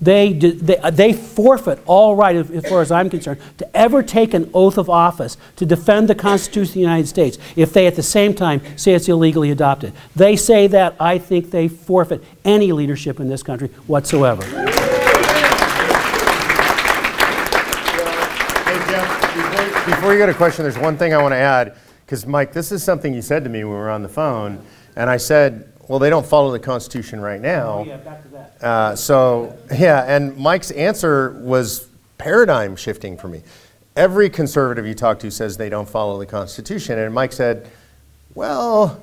they, 0.00 0.32
they, 0.32 0.76
uh, 0.78 0.90
they 0.90 1.12
forfeit 1.12 1.80
all 1.86 2.14
right, 2.16 2.36
as 2.36 2.68
far 2.68 2.82
as 2.82 2.90
I'm 2.90 3.08
concerned, 3.08 3.40
to 3.58 3.76
ever 3.76 4.02
take 4.02 4.34
an 4.34 4.50
oath 4.52 4.78
of 4.78 4.90
office 4.90 5.36
to 5.56 5.64
defend 5.64 6.08
the 6.08 6.14
Constitution 6.14 6.70
of 6.70 6.74
the 6.74 6.80
United 6.80 7.08
States 7.08 7.38
if 7.56 7.72
they 7.72 7.86
at 7.86 7.96
the 7.96 8.02
same 8.02 8.34
time 8.34 8.60
say 8.76 8.92
it's 8.92 9.08
illegally 9.08 9.50
adopted. 9.50 9.92
They 10.14 10.36
say 10.36 10.66
that, 10.68 10.96
I 11.00 11.18
think 11.18 11.50
they 11.50 11.68
forfeit 11.68 12.22
any 12.44 12.72
leadership 12.72 13.20
in 13.20 13.28
this 13.28 13.42
country 13.42 13.68
whatsoever. 13.86 14.44
Hey, 14.44 14.54
Jeff, 18.90 19.75
before, 19.86 20.12
you 20.12 20.18
get 20.18 20.28
a 20.28 20.34
question, 20.34 20.64
there's 20.64 20.78
one 20.78 20.98
thing 20.98 21.14
I 21.14 21.22
want 21.22 21.32
to 21.32 21.38
add. 21.38 21.76
Because, 22.04 22.26
Mike, 22.26 22.52
this 22.52 22.70
is 22.70 22.84
something 22.84 23.14
you 23.14 23.22
said 23.22 23.42
to 23.44 23.50
me 23.50 23.64
when 23.64 23.72
we 23.72 23.78
were 23.78 23.90
on 23.90 24.02
the 24.02 24.08
phone, 24.08 24.64
and 24.94 25.10
I 25.10 25.16
said, 25.16 25.72
well, 25.88 25.98
they 25.98 26.10
don't 26.10 26.26
follow 26.26 26.52
the 26.52 26.58
Constitution 26.58 27.20
right 27.20 27.40
now. 27.40 27.86
Oh, 27.88 27.98
back 27.98 28.22
to 28.22 28.28
that. 28.28 28.62
Uh, 28.62 28.96
so, 28.96 29.56
yeah, 29.76 30.04
and 30.06 30.36
Mike's 30.36 30.70
answer 30.72 31.40
was 31.42 31.88
paradigm 32.18 32.76
shifting 32.76 33.16
for 33.16 33.28
me. 33.28 33.42
Every 33.96 34.28
conservative 34.28 34.86
you 34.86 34.94
talk 34.94 35.18
to 35.20 35.30
says 35.30 35.56
they 35.56 35.68
don't 35.68 35.88
follow 35.88 36.18
the 36.18 36.26
Constitution. 36.26 36.98
And 36.98 37.14
Mike 37.14 37.32
said, 37.32 37.68
well, 38.34 39.00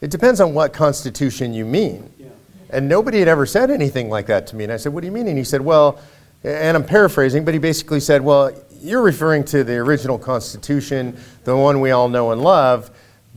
it 0.00 0.10
depends 0.10 0.40
on 0.40 0.52
what 0.52 0.72
Constitution 0.72 1.54
you 1.54 1.64
mean. 1.64 2.12
Yeah. 2.18 2.26
And 2.70 2.88
nobody 2.88 3.18
had 3.18 3.28
ever 3.28 3.46
said 3.46 3.70
anything 3.70 4.10
like 4.10 4.26
that 4.26 4.46
to 4.48 4.56
me. 4.56 4.64
And 4.64 4.72
I 4.72 4.76
said, 4.78 4.92
what 4.92 5.02
do 5.02 5.06
you 5.06 5.12
mean? 5.12 5.28
And 5.28 5.38
he 5.38 5.44
said, 5.44 5.60
well, 5.60 6.00
and 6.42 6.76
I'm 6.76 6.84
paraphrasing, 6.84 7.44
but 7.44 7.54
he 7.54 7.60
basically 7.60 8.00
said, 8.00 8.22
well, 8.22 8.52
you're 8.82 9.02
referring 9.02 9.44
to 9.44 9.62
the 9.62 9.76
original 9.76 10.18
Constitution, 10.18 11.16
the 11.44 11.56
one 11.56 11.80
we 11.80 11.92
all 11.92 12.08
know 12.08 12.32
and 12.32 12.42
love. 12.42 12.90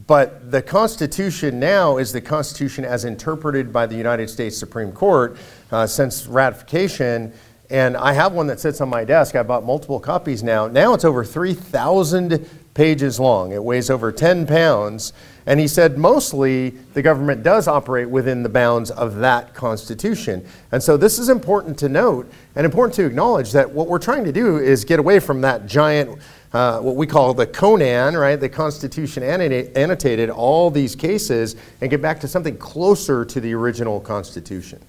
But 0.07 0.51
the 0.51 0.61
Constitution 0.61 1.59
now 1.59 1.97
is 1.97 2.11
the 2.11 2.19
Constitution 2.19 2.83
as 2.83 3.05
interpreted 3.05 3.71
by 3.71 3.85
the 3.85 3.95
United 3.95 4.29
States 4.29 4.57
Supreme 4.57 4.91
Court 4.91 5.37
uh, 5.71 5.87
since 5.87 6.27
ratification. 6.27 7.31
And 7.69 7.95
I 7.95 8.13
have 8.13 8.33
one 8.33 8.47
that 8.47 8.59
sits 8.59 8.81
on 8.81 8.89
my 8.89 9.05
desk. 9.05 9.35
I 9.35 9.43
bought 9.43 9.63
multiple 9.63 9.99
copies 9.99 10.43
now. 10.43 10.67
Now 10.67 10.93
it's 10.93 11.05
over 11.05 11.23
3,000 11.23 12.49
pages 12.75 13.19
long. 13.19 13.53
It 13.53 13.63
weighs 13.63 13.89
over 13.89 14.11
10 14.11 14.45
pounds. 14.45 15.13
And 15.47 15.59
he 15.59 15.67
said 15.67 15.97
mostly 15.97 16.71
the 16.93 17.01
government 17.01 17.41
does 17.41 17.67
operate 17.67 18.09
within 18.09 18.43
the 18.43 18.49
bounds 18.49 18.91
of 18.91 19.15
that 19.17 19.53
Constitution. 19.55 20.45
And 20.71 20.83
so 20.83 20.97
this 20.97 21.17
is 21.17 21.29
important 21.29 21.79
to 21.79 21.89
note 21.89 22.31
and 22.55 22.65
important 22.65 22.93
to 22.95 23.05
acknowledge 23.05 23.51
that 23.53 23.71
what 23.71 23.87
we're 23.87 23.99
trying 23.99 24.25
to 24.25 24.31
do 24.31 24.57
is 24.57 24.83
get 24.85 24.99
away 24.99 25.19
from 25.19 25.41
that 25.41 25.65
giant, 25.65 26.19
uh, 26.51 26.79
what 26.79 26.95
we 26.95 27.07
call 27.07 27.33
the 27.33 27.47
Conan, 27.47 28.17
right? 28.17 28.35
The 28.35 28.49
Constitution 28.49 29.23
annotated 29.23 30.29
all 30.29 30.69
these 30.69 30.95
cases 30.95 31.55
and 31.79 31.89
get 31.89 32.01
back 32.01 32.19
to 32.21 32.27
something 32.27 32.57
closer 32.57 33.23
to 33.23 33.39
the 33.39 33.53
original 33.53 34.01
Constitution. 34.01 34.81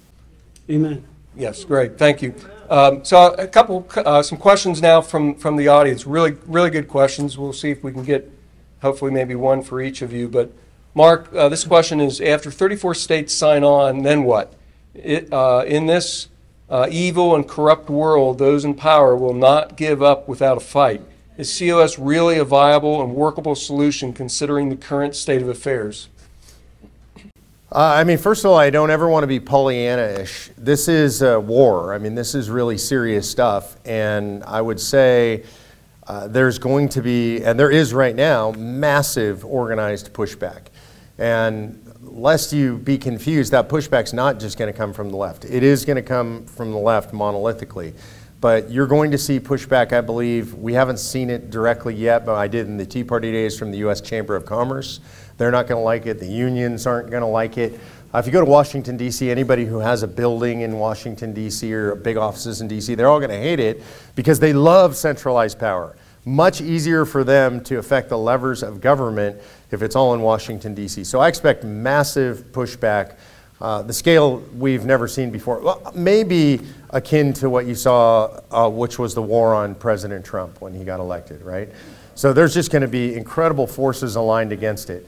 Amen. 0.69 1.03
Yes, 1.37 1.63
great, 1.63 1.99
thank 1.99 2.23
you. 2.23 2.33
Um, 2.67 3.05
So 3.05 3.33
a 3.33 3.47
couple, 3.47 3.87
uh, 3.95 4.23
some 4.23 4.39
questions 4.39 4.81
now 4.81 5.01
from, 5.01 5.35
from 5.35 5.55
the 5.55 5.67
audience, 5.67 6.07
really, 6.07 6.35
really 6.47 6.71
good 6.71 6.87
questions. 6.87 7.37
We'll 7.37 7.53
see 7.53 7.69
if 7.69 7.83
we 7.83 7.91
can 7.91 8.03
get, 8.03 8.31
hopefully 8.81 9.11
maybe 9.11 9.35
one 9.35 9.61
for 9.61 9.79
each 9.79 10.01
of 10.01 10.11
you. 10.11 10.27
But 10.27 10.51
Mark, 10.95 11.31
uh, 11.35 11.47
this 11.47 11.63
question 11.63 12.01
is, 12.01 12.19
after 12.19 12.49
34 12.49 12.95
states 12.95 13.33
sign 13.35 13.63
on, 13.63 14.01
then 14.01 14.23
what? 14.23 14.55
It, 14.95 15.31
uh, 15.31 15.63
In 15.67 15.85
this 15.85 16.27
uh, 16.71 16.87
evil 16.89 17.35
and 17.35 17.47
corrupt 17.47 17.87
world, 17.87 18.39
those 18.39 18.65
in 18.65 18.73
power 18.73 19.15
will 19.15 19.35
not 19.35 19.77
give 19.77 20.01
up 20.01 20.27
without 20.27 20.57
a 20.57 20.61
fight. 20.61 21.01
Is 21.37 21.55
COS 21.59 21.99
really 21.99 22.39
a 22.39 22.43
viable 22.43 22.99
and 23.03 23.13
workable 23.13 23.53
solution 23.53 24.11
considering 24.11 24.69
the 24.69 24.75
current 24.75 25.15
state 25.15 25.43
of 25.43 25.49
affairs? 25.49 26.09
Uh, 27.69 27.95
I 27.97 28.05
mean, 28.05 28.17
first 28.17 28.45
of 28.45 28.51
all, 28.51 28.57
I 28.57 28.69
don't 28.69 28.91
ever 28.91 29.09
want 29.09 29.23
to 29.23 29.27
be 29.27 29.41
Pollyanna-ish. 29.41 30.51
This 30.57 30.87
is 30.87 31.21
war. 31.21 31.93
I 31.93 31.97
mean, 31.97 32.15
this 32.15 32.33
is 32.33 32.49
really 32.49 32.77
serious 32.77 33.29
stuff, 33.29 33.75
and 33.83 34.41
I 34.45 34.61
would 34.61 34.79
say 34.79 35.43
uh, 36.07 36.29
there's 36.29 36.59
going 36.59 36.87
to 36.89 37.01
be, 37.01 37.43
and 37.43 37.59
there 37.59 37.69
is 37.69 37.93
right 37.93 38.15
now, 38.15 38.51
massive 38.51 39.43
organized 39.43 40.13
pushback. 40.13 40.67
And 41.17 41.93
lest 42.01 42.53
you 42.53 42.77
be 42.77 42.97
confused, 42.97 43.51
that 43.51 43.67
pushback's 43.67 44.13
not 44.13 44.39
just 44.39 44.57
going 44.57 44.71
to 44.71 44.77
come 44.77 44.93
from 44.93 45.09
the 45.09 45.17
left. 45.17 45.43
It 45.43 45.61
is 45.61 45.83
going 45.83 45.97
to 45.97 46.01
come 46.01 46.45
from 46.45 46.71
the 46.71 46.77
left 46.77 47.13
monolithically. 47.13 47.93
But 48.39 48.71
you're 48.71 48.87
going 48.87 49.11
to 49.11 49.17
see 49.17 49.41
pushback, 49.41 49.91
I 49.91 49.99
believe. 49.99 50.53
We 50.53 50.71
haven't 50.71 50.99
seen 50.99 51.29
it 51.29 51.49
directly 51.49 51.95
yet, 51.95 52.25
but 52.25 52.35
I 52.35 52.47
did 52.47 52.67
in 52.67 52.77
the 52.77 52.85
Tea 52.85 53.03
Party 53.03 53.31
days 53.31 53.59
from 53.59 53.71
the 53.71 53.79
U.S. 53.79 53.99
Chamber 53.99 54.37
of 54.37 54.45
Commerce. 54.45 55.01
They're 55.37 55.51
not 55.51 55.67
going 55.67 55.79
to 55.79 55.83
like 55.83 56.05
it. 56.05 56.19
The 56.19 56.27
unions 56.27 56.87
aren't 56.87 57.09
going 57.09 57.21
to 57.21 57.27
like 57.27 57.57
it. 57.57 57.79
Uh, 58.13 58.19
if 58.19 58.25
you 58.25 58.31
go 58.31 58.39
to 58.39 58.49
Washington, 58.49 58.97
D.C., 58.97 59.29
anybody 59.29 59.65
who 59.65 59.79
has 59.79 60.01
a 60.01 60.07
building 60.07 60.61
in 60.61 60.79
Washington, 60.79 61.33
D.C., 61.33 61.71
or 61.73 61.95
big 61.95 62.17
offices 62.17 62.61
in 62.61 62.67
D.C., 62.67 62.95
they're 62.95 63.09
all 63.09 63.19
going 63.19 63.29
to 63.29 63.37
hate 63.37 63.59
it 63.59 63.83
because 64.15 64.39
they 64.39 64.53
love 64.53 64.95
centralized 64.95 65.59
power. 65.59 65.95
Much 66.25 66.59
easier 66.61 67.05
for 67.05 67.23
them 67.23 67.61
to 67.65 67.77
affect 67.77 68.09
the 68.09 68.17
levers 68.17 68.63
of 68.63 68.81
government 68.81 69.39
if 69.71 69.81
it's 69.81 69.95
all 69.95 70.13
in 70.13 70.21
Washington, 70.21 70.73
D.C. 70.73 71.03
So 71.03 71.19
I 71.19 71.27
expect 71.27 71.63
massive 71.63 72.45
pushback. 72.51 73.17
Uh, 73.59 73.81
the 73.81 73.93
scale 73.93 74.37
we've 74.55 74.85
never 74.85 75.07
seen 75.07 75.31
before. 75.31 75.59
Well, 75.59 75.91
maybe 75.95 76.61
akin 76.91 77.33
to 77.33 77.49
what 77.49 77.65
you 77.65 77.75
saw, 77.75 78.39
uh, 78.51 78.69
which 78.69 78.99
was 78.99 79.15
the 79.15 79.21
war 79.21 79.53
on 79.55 79.73
President 79.73 80.23
Trump 80.23 80.61
when 80.61 80.73
he 80.73 80.83
got 80.83 80.99
elected, 80.99 81.41
right? 81.41 81.69
So 82.13 82.33
there's 82.33 82.53
just 82.53 82.71
going 82.71 82.83
to 82.83 82.87
be 82.87 83.15
incredible 83.15 83.65
forces 83.65 84.15
aligned 84.15 84.51
against 84.51 84.89
it. 84.89 85.07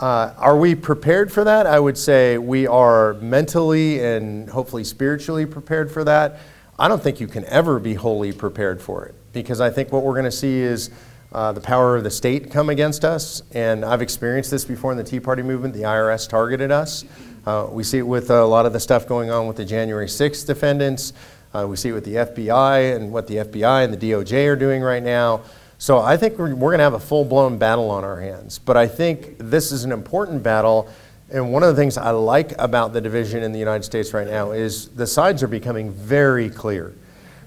Uh, 0.00 0.32
are 0.36 0.56
we 0.56 0.74
prepared 0.74 1.32
for 1.32 1.44
that? 1.44 1.66
I 1.66 1.78
would 1.78 1.96
say 1.96 2.38
we 2.38 2.66
are 2.66 3.14
mentally 3.14 4.04
and 4.04 4.48
hopefully 4.48 4.84
spiritually 4.84 5.46
prepared 5.46 5.90
for 5.90 6.04
that. 6.04 6.38
I 6.78 6.88
don't 6.88 7.02
think 7.02 7.20
you 7.20 7.26
can 7.26 7.44
ever 7.46 7.78
be 7.78 7.94
wholly 7.94 8.32
prepared 8.32 8.82
for 8.82 9.06
it 9.06 9.14
because 9.32 9.60
I 9.60 9.70
think 9.70 9.92
what 9.92 10.02
we're 10.02 10.12
going 10.12 10.24
to 10.24 10.30
see 10.30 10.58
is 10.58 10.90
uh, 11.32 11.52
the 11.52 11.60
power 11.60 11.96
of 11.96 12.04
the 12.04 12.10
state 12.10 12.50
come 12.50 12.68
against 12.70 13.04
us. 13.04 13.42
And 13.52 13.84
I've 13.84 14.02
experienced 14.02 14.50
this 14.50 14.64
before 14.64 14.92
in 14.92 14.98
the 14.98 15.04
Tea 15.04 15.20
Party 15.20 15.42
movement. 15.42 15.74
The 15.74 15.82
IRS 15.82 16.28
targeted 16.28 16.70
us. 16.70 17.04
Uh, 17.46 17.68
we 17.70 17.82
see 17.82 17.98
it 17.98 18.06
with 18.06 18.30
a 18.30 18.44
lot 18.44 18.66
of 18.66 18.72
the 18.72 18.80
stuff 18.80 19.06
going 19.06 19.30
on 19.30 19.46
with 19.46 19.56
the 19.56 19.64
January 19.64 20.06
6th 20.06 20.46
defendants. 20.46 21.12
Uh, 21.54 21.66
we 21.66 21.76
see 21.76 21.90
it 21.90 21.92
with 21.92 22.04
the 22.04 22.14
FBI 22.14 22.96
and 22.96 23.12
what 23.12 23.26
the 23.26 23.36
FBI 23.36 23.84
and 23.84 23.94
the 23.94 24.10
DOJ 24.10 24.46
are 24.46 24.56
doing 24.56 24.82
right 24.82 25.02
now. 25.02 25.42
So 25.78 25.98
I 25.98 26.16
think 26.16 26.38
we're, 26.38 26.54
we're 26.54 26.70
going 26.70 26.78
to 26.78 26.84
have 26.84 26.94
a 26.94 27.00
full 27.00 27.24
blown 27.24 27.58
battle 27.58 27.90
on 27.90 28.04
our 28.04 28.20
hands. 28.20 28.58
But 28.58 28.76
I 28.76 28.86
think 28.86 29.36
this 29.38 29.72
is 29.72 29.84
an 29.84 29.92
important 29.92 30.42
battle. 30.42 30.88
And 31.30 31.52
one 31.52 31.62
of 31.62 31.74
the 31.74 31.80
things 31.80 31.98
I 31.98 32.10
like 32.10 32.52
about 32.58 32.92
the 32.92 33.00
division 33.00 33.42
in 33.42 33.52
the 33.52 33.58
United 33.58 33.84
States 33.84 34.14
right 34.14 34.26
now 34.26 34.52
is 34.52 34.88
the 34.88 35.06
sides 35.06 35.42
are 35.42 35.48
becoming 35.48 35.90
very 35.90 36.48
clear. 36.48 36.94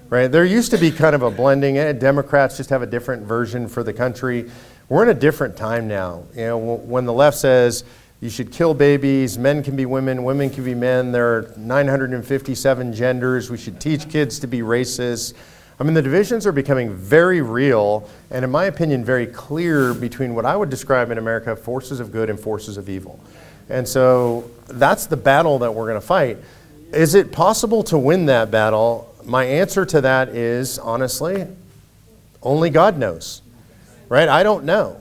Right? 0.08 0.26
There 0.26 0.44
used 0.44 0.70
to 0.72 0.78
be 0.78 0.90
kind 0.90 1.14
of 1.14 1.22
a 1.22 1.30
blending. 1.30 1.78
Eh, 1.78 1.92
Democrats 1.92 2.56
just 2.56 2.70
have 2.70 2.82
a 2.82 2.86
different 2.86 3.22
version 3.24 3.68
for 3.68 3.82
the 3.82 3.92
country. 3.92 4.50
We're 4.88 5.04
in 5.04 5.08
a 5.08 5.18
different 5.18 5.56
time 5.56 5.86
now. 5.86 6.24
You 6.34 6.46
know, 6.46 6.58
when 6.58 7.04
the 7.04 7.12
left 7.12 7.38
says 7.38 7.84
you 8.20 8.28
should 8.28 8.52
kill 8.52 8.74
babies. 8.74 9.38
Men 9.38 9.62
can 9.62 9.76
be 9.76 9.86
women. 9.86 10.24
Women 10.24 10.50
can 10.50 10.62
be 10.62 10.74
men. 10.74 11.10
There 11.10 11.36
are 11.36 11.54
957 11.56 12.92
genders. 12.92 13.50
We 13.50 13.56
should 13.56 13.80
teach 13.80 14.10
kids 14.10 14.38
to 14.40 14.46
be 14.46 14.58
racist. 14.58 15.32
I 15.80 15.82
mean, 15.82 15.94
the 15.94 16.02
divisions 16.02 16.46
are 16.46 16.52
becoming 16.52 16.92
very 16.92 17.40
real, 17.40 18.06
and 18.30 18.44
in 18.44 18.50
my 18.50 18.66
opinion, 18.66 19.02
very 19.02 19.26
clear 19.26 19.94
between 19.94 20.34
what 20.34 20.44
I 20.44 20.54
would 20.54 20.68
describe 20.68 21.10
in 21.10 21.16
America 21.16 21.56
forces 21.56 22.00
of 22.00 22.12
good 22.12 22.28
and 22.28 22.38
forces 22.38 22.76
of 22.76 22.90
evil. 22.90 23.18
And 23.70 23.88
so 23.88 24.50
that's 24.66 25.06
the 25.06 25.16
battle 25.16 25.58
that 25.60 25.74
we're 25.74 25.86
going 25.86 26.00
to 26.00 26.06
fight. 26.06 26.36
Is 26.92 27.14
it 27.14 27.32
possible 27.32 27.82
to 27.84 27.96
win 27.96 28.26
that 28.26 28.50
battle? 28.50 29.14
My 29.24 29.44
answer 29.44 29.86
to 29.86 30.02
that 30.02 30.28
is 30.30 30.78
honestly, 30.78 31.46
only 32.42 32.68
God 32.68 32.98
knows. 32.98 33.40
Right? 34.10 34.28
I 34.28 34.42
don't 34.42 34.64
know. 34.64 35.00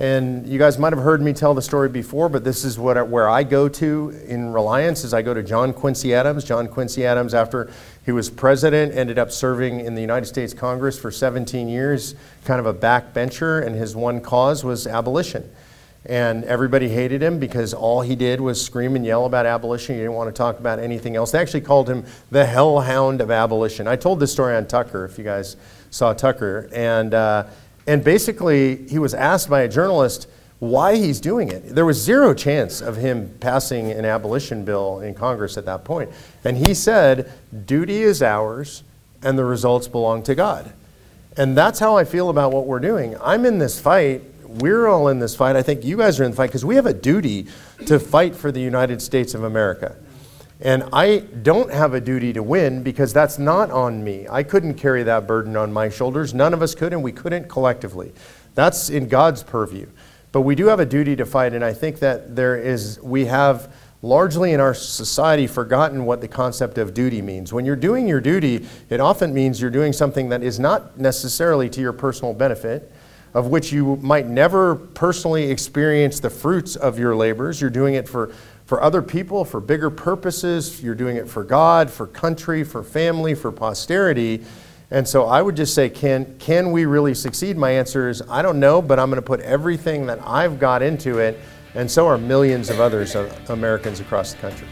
And 0.00 0.46
you 0.46 0.58
guys 0.58 0.78
might 0.78 0.94
have 0.94 1.02
heard 1.02 1.20
me 1.20 1.34
tell 1.34 1.52
the 1.52 1.60
story 1.60 1.90
before, 1.90 2.30
but 2.30 2.42
this 2.42 2.64
is 2.64 2.78
what, 2.78 3.06
where 3.08 3.28
I 3.28 3.42
go 3.42 3.68
to 3.68 4.18
in 4.26 4.50
Reliance 4.50 5.04
is 5.04 5.12
I 5.12 5.20
go 5.20 5.34
to 5.34 5.42
John 5.42 5.74
Quincy 5.74 6.14
Adams. 6.14 6.42
John 6.42 6.68
Quincy 6.68 7.04
Adams, 7.04 7.34
after 7.34 7.70
he 8.06 8.10
was 8.10 8.30
president, 8.30 8.94
ended 8.94 9.18
up 9.18 9.30
serving 9.30 9.80
in 9.80 9.94
the 9.94 10.00
United 10.00 10.24
States 10.24 10.54
Congress 10.54 10.98
for 10.98 11.10
17 11.10 11.68
years, 11.68 12.14
kind 12.46 12.58
of 12.58 12.64
a 12.64 12.72
backbencher, 12.72 13.62
and 13.62 13.76
his 13.76 13.94
one 13.94 14.22
cause 14.22 14.64
was 14.64 14.86
abolition. 14.86 15.46
And 16.06 16.44
everybody 16.44 16.88
hated 16.88 17.22
him 17.22 17.38
because 17.38 17.74
all 17.74 18.00
he 18.00 18.16
did 18.16 18.40
was 18.40 18.58
scream 18.64 18.96
and 18.96 19.04
yell 19.04 19.26
about 19.26 19.44
abolition. 19.44 19.96
He 19.96 20.00
didn't 20.00 20.14
want 20.14 20.34
to 20.34 20.38
talk 20.38 20.58
about 20.58 20.78
anything 20.78 21.14
else. 21.14 21.30
They 21.32 21.40
actually 21.40 21.60
called 21.60 21.90
him 21.90 22.06
the 22.30 22.46
hellhound 22.46 23.20
of 23.20 23.30
abolition. 23.30 23.86
I 23.86 23.96
told 23.96 24.18
this 24.18 24.32
story 24.32 24.56
on 24.56 24.66
Tucker, 24.66 25.04
if 25.04 25.18
you 25.18 25.24
guys 25.24 25.58
saw 25.90 26.14
Tucker. 26.14 26.70
And 26.72 27.12
uh, 27.12 27.48
and 27.86 28.04
basically, 28.04 28.88
he 28.88 28.98
was 28.98 29.14
asked 29.14 29.48
by 29.48 29.62
a 29.62 29.68
journalist 29.68 30.28
why 30.58 30.96
he's 30.96 31.20
doing 31.20 31.48
it. 31.48 31.74
There 31.74 31.86
was 31.86 32.00
zero 32.00 32.34
chance 32.34 32.80
of 32.82 32.96
him 32.96 33.34
passing 33.40 33.90
an 33.90 34.04
abolition 34.04 34.64
bill 34.64 35.00
in 35.00 35.14
Congress 35.14 35.56
at 35.56 35.64
that 35.64 35.84
point. 35.84 36.10
And 36.44 36.56
he 36.56 36.74
said, 36.74 37.32
duty 37.64 38.02
is 38.02 38.22
ours, 38.22 38.82
and 39.22 39.38
the 39.38 39.44
results 39.44 39.88
belong 39.88 40.22
to 40.24 40.34
God. 40.34 40.72
And 41.36 41.56
that's 41.56 41.78
how 41.78 41.96
I 41.96 42.04
feel 42.04 42.28
about 42.28 42.52
what 42.52 42.66
we're 42.66 42.80
doing. 42.80 43.16
I'm 43.22 43.46
in 43.46 43.58
this 43.58 43.80
fight. 43.80 44.22
We're 44.44 44.86
all 44.86 45.08
in 45.08 45.18
this 45.18 45.34
fight. 45.34 45.56
I 45.56 45.62
think 45.62 45.84
you 45.84 45.96
guys 45.96 46.20
are 46.20 46.24
in 46.24 46.32
the 46.32 46.36
fight 46.36 46.48
because 46.48 46.64
we 46.64 46.74
have 46.74 46.86
a 46.86 46.92
duty 46.92 47.46
to 47.86 47.98
fight 47.98 48.34
for 48.34 48.52
the 48.52 48.60
United 48.60 49.00
States 49.00 49.32
of 49.34 49.44
America. 49.44 49.96
And 50.62 50.84
I 50.92 51.20
don't 51.20 51.72
have 51.72 51.94
a 51.94 52.00
duty 52.00 52.34
to 52.34 52.42
win 52.42 52.82
because 52.82 53.12
that's 53.12 53.38
not 53.38 53.70
on 53.70 54.04
me. 54.04 54.26
I 54.30 54.42
couldn't 54.42 54.74
carry 54.74 55.02
that 55.04 55.26
burden 55.26 55.56
on 55.56 55.72
my 55.72 55.88
shoulders. 55.88 56.34
None 56.34 56.52
of 56.52 56.60
us 56.60 56.74
could, 56.74 56.92
and 56.92 57.02
we 57.02 57.12
couldn't 57.12 57.48
collectively. 57.48 58.12
That's 58.54 58.90
in 58.90 59.08
God's 59.08 59.42
purview. 59.42 59.86
But 60.32 60.42
we 60.42 60.54
do 60.54 60.66
have 60.66 60.78
a 60.78 60.86
duty 60.86 61.16
to 61.16 61.24
fight, 61.24 61.54
and 61.54 61.64
I 61.64 61.72
think 61.72 61.98
that 62.00 62.36
there 62.36 62.56
is, 62.56 63.00
we 63.02 63.24
have 63.24 63.74
largely 64.02 64.52
in 64.52 64.60
our 64.60 64.74
society 64.74 65.46
forgotten 65.46 66.04
what 66.04 66.20
the 66.20 66.28
concept 66.28 66.78
of 66.78 66.94
duty 66.94 67.22
means. 67.22 67.52
When 67.52 67.64
you're 67.64 67.74
doing 67.74 68.06
your 68.06 68.20
duty, 68.20 68.66
it 68.90 69.00
often 69.00 69.32
means 69.32 69.60
you're 69.60 69.70
doing 69.70 69.92
something 69.92 70.28
that 70.28 70.42
is 70.42 70.60
not 70.60 70.98
necessarily 70.98 71.68
to 71.70 71.80
your 71.80 71.92
personal 71.92 72.34
benefit. 72.34 72.92
of 73.34 73.46
which 73.46 73.72
you 73.72 73.96
might 73.96 74.26
never 74.26 74.74
personally 74.74 75.50
experience 75.50 76.20
the 76.20 76.30
fruits 76.30 76.76
of 76.76 76.98
your 76.98 77.14
labors. 77.14 77.60
You're 77.60 77.70
doing 77.70 77.94
it 77.94 78.08
for, 78.08 78.32
for 78.70 78.80
other 78.84 79.02
people, 79.02 79.44
for 79.44 79.58
bigger 79.58 79.90
purposes. 79.90 80.80
You're 80.80 80.94
doing 80.94 81.16
it 81.16 81.28
for 81.28 81.42
God, 81.42 81.90
for 81.90 82.06
country, 82.06 82.62
for 82.62 82.84
family, 82.84 83.34
for 83.34 83.50
posterity. 83.50 84.44
And 84.92 85.08
so 85.08 85.26
I 85.26 85.42
would 85.42 85.56
just 85.56 85.74
say, 85.74 85.90
can, 85.90 86.36
can 86.38 86.70
we 86.70 86.84
really 86.84 87.12
succeed? 87.12 87.56
My 87.56 87.72
answer 87.72 88.08
is, 88.08 88.22
I 88.30 88.42
don't 88.42 88.60
know, 88.60 88.80
but 88.80 89.00
I'm 89.00 89.10
going 89.10 89.20
to 89.20 89.26
put 89.26 89.40
everything 89.40 90.06
that 90.06 90.20
I've 90.24 90.60
got 90.60 90.82
into 90.82 91.18
it, 91.18 91.40
and 91.74 91.90
so 91.90 92.06
are 92.06 92.16
millions 92.16 92.70
of 92.70 92.78
others 92.78 93.16
of 93.16 93.50
Americans 93.50 93.98
across 93.98 94.34
the 94.34 94.38
country. 94.38 94.68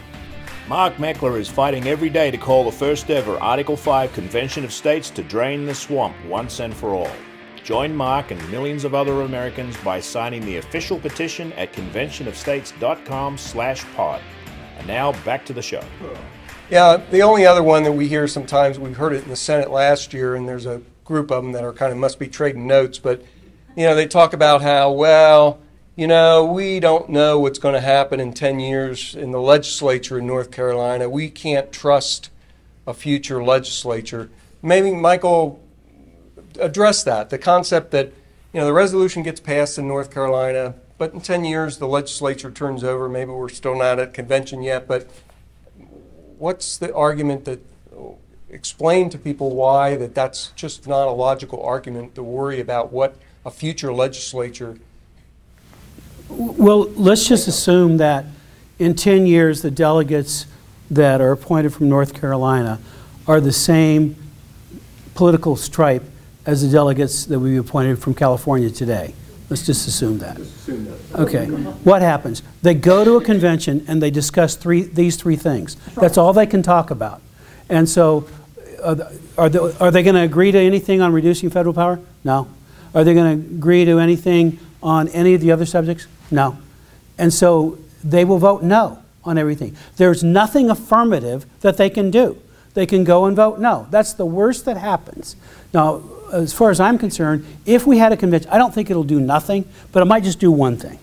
Mark 0.69 0.93
Meckler 0.93 1.37
is 1.37 1.49
fighting 1.49 1.85
every 1.89 2.09
day 2.09 2.31
to 2.31 2.37
call 2.37 2.63
the 2.63 2.71
first 2.71 3.09
ever 3.09 3.37
Article 3.39 3.75
5 3.75 4.13
Convention 4.13 4.63
of 4.63 4.71
States 4.71 5.09
to 5.09 5.23
drain 5.23 5.65
the 5.65 5.75
swamp 5.75 6.15
once 6.25 6.61
and 6.61 6.73
for 6.73 6.91
all. 6.91 7.11
Join 7.63 7.95
Mark 7.95 8.31
and 8.31 8.51
millions 8.51 8.83
of 8.83 8.93
other 8.95 9.21
Americans 9.21 9.77
by 9.77 9.99
signing 9.99 10.45
the 10.45 10.57
official 10.57 10.99
petition 10.99 11.53
at 11.53 11.73
conventionofstates.com 11.73 13.37
slash 13.37 13.85
pod. 13.95 14.21
And 14.77 14.87
now 14.87 15.11
back 15.23 15.45
to 15.45 15.53
the 15.53 15.61
show. 15.61 15.83
Yeah, 16.69 17.01
the 17.09 17.21
only 17.21 17.45
other 17.45 17.63
one 17.63 17.83
that 17.83 17.91
we 17.91 18.07
hear 18.07 18.27
sometimes, 18.27 18.77
we've 18.79 18.97
heard 18.97 19.13
it 19.13 19.23
in 19.23 19.29
the 19.29 19.35
Senate 19.35 19.71
last 19.71 20.13
year, 20.13 20.35
and 20.35 20.47
there's 20.47 20.65
a 20.65 20.81
group 21.03 21.31
of 21.31 21.43
them 21.43 21.51
that 21.53 21.63
are 21.63 21.73
kind 21.73 21.91
of 21.91 21.97
must 21.97 22.19
be 22.19 22.27
trading 22.27 22.67
notes, 22.67 22.99
but 22.99 23.23
you 23.75 23.85
know, 23.85 23.95
they 23.95 24.07
talk 24.07 24.33
about 24.33 24.61
how, 24.61 24.91
well, 24.91 25.59
you 25.95 26.07
know, 26.07 26.45
we 26.45 26.79
don't 26.79 27.09
know 27.09 27.39
what's 27.39 27.59
going 27.59 27.73
to 27.73 27.81
happen 27.81 28.19
in 28.19 28.33
10 28.33 28.59
years 28.59 29.15
in 29.15 29.31
the 29.31 29.41
legislature 29.41 30.19
in 30.19 30.27
North 30.27 30.51
Carolina. 30.51 31.09
We 31.09 31.29
can't 31.29 31.71
trust 31.71 32.29
a 32.85 32.93
future 32.93 33.43
legislature. 33.43 34.29
Maybe 34.61 34.91
Michael 34.91 35.61
address 36.61 37.03
that 37.03 37.29
the 37.29 37.37
concept 37.37 37.91
that 37.91 38.07
you 38.53 38.59
know 38.59 38.65
the 38.65 38.73
resolution 38.73 39.23
gets 39.23 39.39
passed 39.39 39.77
in 39.77 39.87
North 39.87 40.11
Carolina, 40.11 40.75
but 40.97 41.13
in 41.13 41.21
10 41.21 41.45
years 41.45 41.77
the 41.77 41.87
legislature 41.87 42.51
turns 42.51 42.83
over. 42.83 43.07
Maybe 43.07 43.31
we're 43.31 43.49
still 43.49 43.77
not 43.77 43.99
at 43.99 44.13
convention 44.13 44.61
yet, 44.61 44.87
but 44.87 45.09
what's 46.37 46.77
the 46.77 46.93
argument 46.93 47.45
that 47.45 47.59
explain 48.49 49.09
to 49.11 49.17
people 49.17 49.55
why 49.55 49.95
that 49.95 50.15
that's 50.15 50.47
just 50.55 50.87
not 50.87 51.07
a 51.07 51.11
logical 51.11 51.61
argument 51.63 52.15
to 52.15 52.23
worry 52.23 52.59
about 52.59 52.91
what 52.91 53.15
a 53.45 53.51
future 53.51 53.93
legislature 53.93 54.77
Well, 56.29 56.89
let's 56.95 57.27
just 57.27 57.47
assume 57.47 57.97
that 57.97 58.25
in 58.79 58.95
10 58.95 59.27
years, 59.27 59.61
the 59.61 59.69
delegates 59.69 60.45
that 60.89 61.21
are 61.21 61.31
appointed 61.31 61.73
from 61.73 61.89
North 61.89 62.13
Carolina 62.13 62.79
are 63.27 63.39
the 63.39 63.51
same 63.51 64.15
political 65.13 65.55
stripe 65.55 66.03
as 66.49 66.63
the 66.63 66.67
delegates 66.67 67.25
that 67.25 67.39
we 67.39 67.57
appointed 67.57 67.99
from 67.99 68.15
California 68.15 68.71
today. 68.71 69.13
Let's 69.51 69.67
just 69.67 69.87
assume 69.87 70.17
that. 70.17 70.39
Okay. 71.13 71.45
What 71.45 72.01
happens? 72.01 72.41
They 72.63 72.73
go 72.73 73.05
to 73.05 73.17
a 73.17 73.23
convention 73.23 73.85
and 73.87 74.01
they 74.01 74.09
discuss 74.09 74.55
three, 74.55 74.81
these 74.81 75.15
three 75.15 75.35
things. 75.35 75.75
That's 75.93 76.17
all 76.17 76.33
they 76.33 76.47
can 76.47 76.63
talk 76.63 76.89
about. 76.89 77.21
And 77.69 77.87
so, 77.87 78.27
are 78.83 79.49
they, 79.49 79.59
are 79.79 79.91
they 79.91 80.01
going 80.01 80.15
to 80.15 80.21
agree 80.21 80.51
to 80.51 80.57
anything 80.57 81.01
on 81.01 81.13
reducing 81.13 81.51
federal 81.51 81.73
power? 81.73 81.99
No. 82.23 82.47
Are 82.95 83.03
they 83.03 83.13
going 83.13 83.39
to 83.39 83.55
agree 83.55 83.85
to 83.85 83.99
anything 83.99 84.57
on 84.81 85.07
any 85.09 85.35
of 85.35 85.41
the 85.41 85.51
other 85.51 85.67
subjects? 85.67 86.07
No. 86.31 86.57
And 87.19 87.31
so 87.31 87.77
they 88.03 88.25
will 88.25 88.39
vote 88.39 88.63
no 88.63 89.03
on 89.23 89.37
everything. 89.37 89.75
There's 89.97 90.23
nothing 90.23 90.71
affirmative 90.71 91.45
that 91.61 91.77
they 91.77 91.91
can 91.91 92.09
do. 92.09 92.41
They 92.73 92.87
can 92.87 93.03
go 93.03 93.25
and 93.25 93.35
vote 93.35 93.59
no. 93.59 93.85
That's 93.91 94.13
the 94.13 94.25
worst 94.25 94.65
that 94.65 94.77
happens. 94.77 95.35
Now, 95.73 96.01
as 96.31 96.53
far 96.53 96.69
as 96.69 96.79
I'm 96.79 96.97
concerned, 96.97 97.45
if 97.65 97.85
we 97.87 97.97
had 97.97 98.11
a 98.11 98.17
convention, 98.17 98.49
I 98.51 98.57
don't 98.57 98.73
think 98.73 98.89
it'll 98.89 99.03
do 99.03 99.19
nothing, 99.19 99.65
but 99.91 100.01
it 100.01 100.05
might 100.05 100.23
just 100.23 100.39
do 100.39 100.51
one 100.51 100.77
thing. 100.77 100.99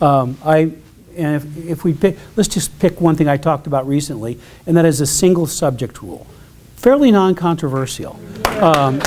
Um, 0.00 0.36
I, 0.44 0.72
and 1.16 1.36
if, 1.36 1.56
if 1.66 1.84
we 1.84 1.92
pick, 1.94 2.16
let's 2.36 2.48
just 2.48 2.78
pick 2.78 3.00
one 3.00 3.16
thing 3.16 3.28
I 3.28 3.36
talked 3.36 3.66
about 3.66 3.86
recently, 3.86 4.38
and 4.66 4.76
that 4.76 4.84
is 4.84 5.00
a 5.00 5.06
single 5.06 5.46
subject 5.46 6.02
rule. 6.02 6.26
Fairly 6.76 7.10
non 7.10 7.34
controversial. 7.34 8.18
Um, 8.60 9.00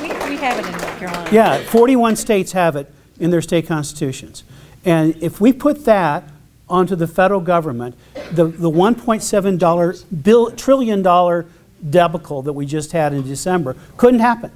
We, 0.00 0.08
we 0.28 0.36
have 0.36 0.58
it 0.58 0.66
in 0.66 0.72
North 0.72 0.98
Carolina. 0.98 1.28
yeah, 1.32 1.58
41 1.64 2.16
states 2.16 2.52
have 2.52 2.76
it 2.76 2.92
in 3.18 3.30
their 3.30 3.42
state 3.42 3.66
constitutions. 3.66 4.44
And 4.84 5.16
if 5.22 5.40
we 5.40 5.52
put 5.52 5.84
that 5.86 6.24
onto 6.68 6.94
the 6.96 7.06
federal 7.06 7.40
government, 7.40 7.94
the, 8.32 8.46
the 8.46 8.70
$1.7 8.70 10.22
bill, 10.22 10.50
trillion 10.52 11.02
dollar 11.02 11.46
debacle 11.88 12.42
that 12.42 12.52
we 12.52 12.66
just 12.66 12.92
had 12.92 13.12
in 13.12 13.22
December 13.22 13.76
couldn't 13.96 14.20
happen. 14.20 14.50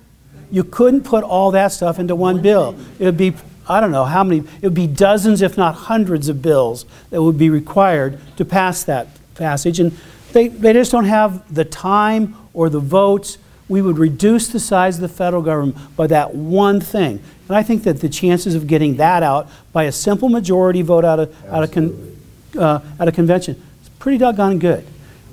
You 0.50 0.64
couldn't 0.64 1.02
put 1.02 1.24
all 1.24 1.50
that 1.50 1.72
stuff 1.72 1.98
into 1.98 2.14
one 2.14 2.40
bill. 2.40 2.76
It 2.98 3.04
would 3.04 3.16
be, 3.16 3.34
I 3.68 3.80
don't 3.80 3.90
know 3.90 4.04
how 4.04 4.24
many, 4.24 4.40
it 4.40 4.62
would 4.62 4.74
be 4.74 4.86
dozens, 4.86 5.42
if 5.42 5.56
not 5.56 5.74
hundreds 5.74 6.28
of 6.28 6.40
bills 6.40 6.86
that 7.10 7.22
would 7.22 7.36
be 7.36 7.50
required 7.50 8.18
to 8.36 8.44
pass 8.44 8.84
that 8.84 9.08
passage. 9.34 9.78
And 9.78 9.96
they, 10.32 10.48
they 10.48 10.72
just 10.72 10.90
don't 10.90 11.04
have 11.04 11.54
the 11.54 11.64
time 11.64 12.36
or 12.54 12.70
the 12.70 12.80
votes. 12.80 13.38
We 13.68 13.82
would 13.82 13.98
reduce 13.98 14.48
the 14.48 14.60
size 14.60 14.96
of 14.96 15.02
the 15.02 15.08
federal 15.08 15.42
government 15.42 15.76
by 15.96 16.06
that 16.06 16.34
one 16.34 16.80
thing. 16.80 17.22
And 17.48 17.56
I 17.56 17.62
think 17.62 17.82
that 17.84 18.00
the 18.00 18.08
chances 18.08 18.54
of 18.54 18.66
getting 18.66 18.96
that 18.96 19.22
out 19.22 19.48
by 19.72 19.84
a 19.84 19.92
simple 19.92 20.28
majority 20.30 20.82
vote 20.82 21.04
out 21.04 21.20
of, 21.20 21.46
out 21.46 21.64
of, 21.64 21.72
con, 21.72 22.16
uh, 22.58 22.80
at 22.98 23.08
a 23.08 23.12
convention 23.12 23.62
is 23.82 23.88
pretty 23.98 24.18
doggone 24.18 24.58
good. 24.58 24.86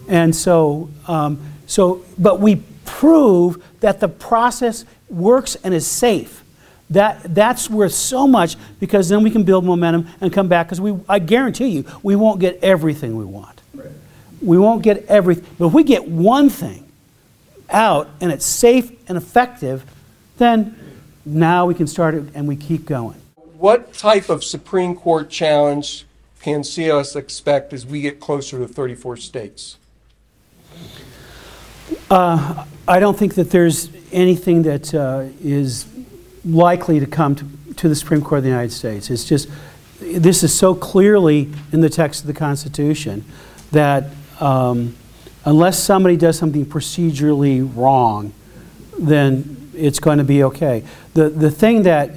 And 0.08 0.36
so, 0.36 0.90
um, 1.08 1.40
so, 1.68 2.04
but 2.18 2.40
we 2.40 2.58
prove 2.86 3.64
that 3.80 4.00
the 4.00 4.08
process 4.08 4.86
works 5.10 5.56
and 5.64 5.74
is 5.74 5.88
safe. 5.88 6.44
That, 6.92 7.34
that's 7.34 7.70
worth 7.70 7.94
so 7.94 8.28
much 8.28 8.58
because 8.80 9.10
then 9.10 9.24
we 9.24 9.32
can 9.32 9.44
build 9.44 9.66
momentum 9.66 10.08
and 10.22 10.32
come 10.32 10.48
back 10.48 10.68
because 10.68 10.80
we, 10.80 10.96
I 11.10 11.20
guarantee 11.20 11.68
you, 11.70 11.86
we 12.04 12.16
won't 12.16 12.40
get 12.40 12.64
everything 12.64 13.18
we 13.18 13.26
want. 13.26 13.62
We 14.42 14.60
won't 14.60 14.84
get 14.84 15.06
everything. 15.08 15.46
But 15.58 15.68
if 15.68 15.74
we 15.74 15.84
get 15.84 16.08
one 16.08 16.50
thing 16.50 16.88
out 17.72 18.10
and 18.22 18.32
it's 18.32 18.46
safe 18.46 18.92
and 19.10 19.18
effective, 19.18 19.84
then 20.38 20.76
now 21.26 21.66
we 21.66 21.74
can 21.74 21.88
start 21.88 22.14
it 22.14 22.26
and 22.36 22.48
we 22.48 22.56
keep 22.56 22.86
going. 22.86 23.20
what 23.58 23.94
type 23.94 24.30
of 24.30 24.44
Supreme 24.44 24.96
Court 24.96 25.30
challenge 25.30 26.06
can 26.42 26.62
COS 26.64 27.16
expect 27.16 27.74
as 27.74 27.84
we 27.86 28.02
get 28.02 28.20
closer 28.20 28.60
to 28.60 28.68
34 28.68 29.18
states? 29.18 29.78
Uh, 32.10 32.66
I 32.88 33.00
don't 33.00 33.18
think 33.18 33.36
that 33.36 33.50
there's 33.50 33.90
anything 34.12 34.64
that 34.64 34.94
uh, 34.94 35.26
is 35.42 35.88
likely 36.44 37.00
to 37.00 37.06
come 37.06 37.36
to, 37.36 37.46
to 37.76 37.90
the 37.90 37.96
Supreme 37.96 38.22
Court 38.22 38.40
of 38.40 38.44
the 38.44 38.50
United 38.50 38.72
States. 38.72 39.10
It's 39.10 39.26
just, 39.26 39.50
this 40.00 40.44
is 40.44 40.54
so 40.54 40.76
clearly 40.76 41.52
in 41.72 41.82
the 41.82 41.90
text 41.90 42.22
of 42.22 42.28
the 42.28 42.34
Constitution 42.34 43.26
that 43.72 44.06
um, 44.40 44.96
unless 45.46 45.80
somebody 45.82 46.18
does 46.18 46.38
something 46.38 46.66
procedurally 46.66 47.70
wrong, 47.76 48.34
then 49.00 49.72
it's 49.76 50.00
going 50.00 50.18
to 50.18 50.24
be 50.24 50.44
okay. 50.44 50.84
The, 51.14 51.30
the 51.30 51.52
thing 51.52 51.84
that, 51.84 52.12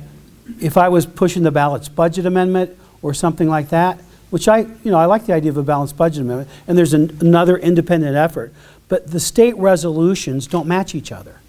if 0.61 0.77
I 0.77 0.89
was 0.89 1.07
pushing 1.07 1.43
the 1.43 1.51
balanced 1.51 1.95
budget 1.95 2.27
amendment 2.27 2.77
or 3.03 3.15
something 3.15 3.49
like 3.49 3.69
that, 3.71 4.01
which 4.31 4.49
I, 4.49 4.59
you 4.59 4.91
know, 4.91 4.99
I 4.99 5.07
like 5.07 5.27
the 5.27 5.33
idea 5.33 5.51
of 5.51 5.57
a 5.57 5.63
balanced 5.63 5.97
budget 5.97 6.23
amendment, 6.23 6.51
and 6.67 6.77
there's 6.77 6.95
an, 6.95 7.17
another 7.21 7.57
independent 7.57 8.17
effort, 8.17 8.53
but 8.89 9.11
the 9.11 9.21
state 9.21 9.57
resolutions 9.57 10.47
don't 10.47 10.67
match 10.67 10.95
each 10.95 11.13
other. 11.13 11.41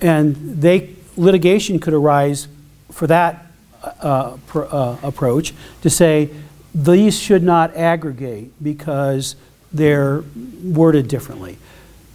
And 0.00 0.60
they, 0.60 0.94
litigation 1.16 1.78
could 1.78 1.94
arise 1.94 2.48
for 2.90 3.06
that 3.06 3.46
uh, 3.82 4.36
pr- 4.46 4.64
uh, 4.64 4.96
approach 5.02 5.54
to 5.82 5.90
say 5.90 6.30
these 6.74 7.18
should 7.18 7.42
not 7.42 7.76
aggregate 7.76 8.52
because 8.62 9.36
they're 9.72 10.22
worded 10.62 11.08
differently. 11.08 11.58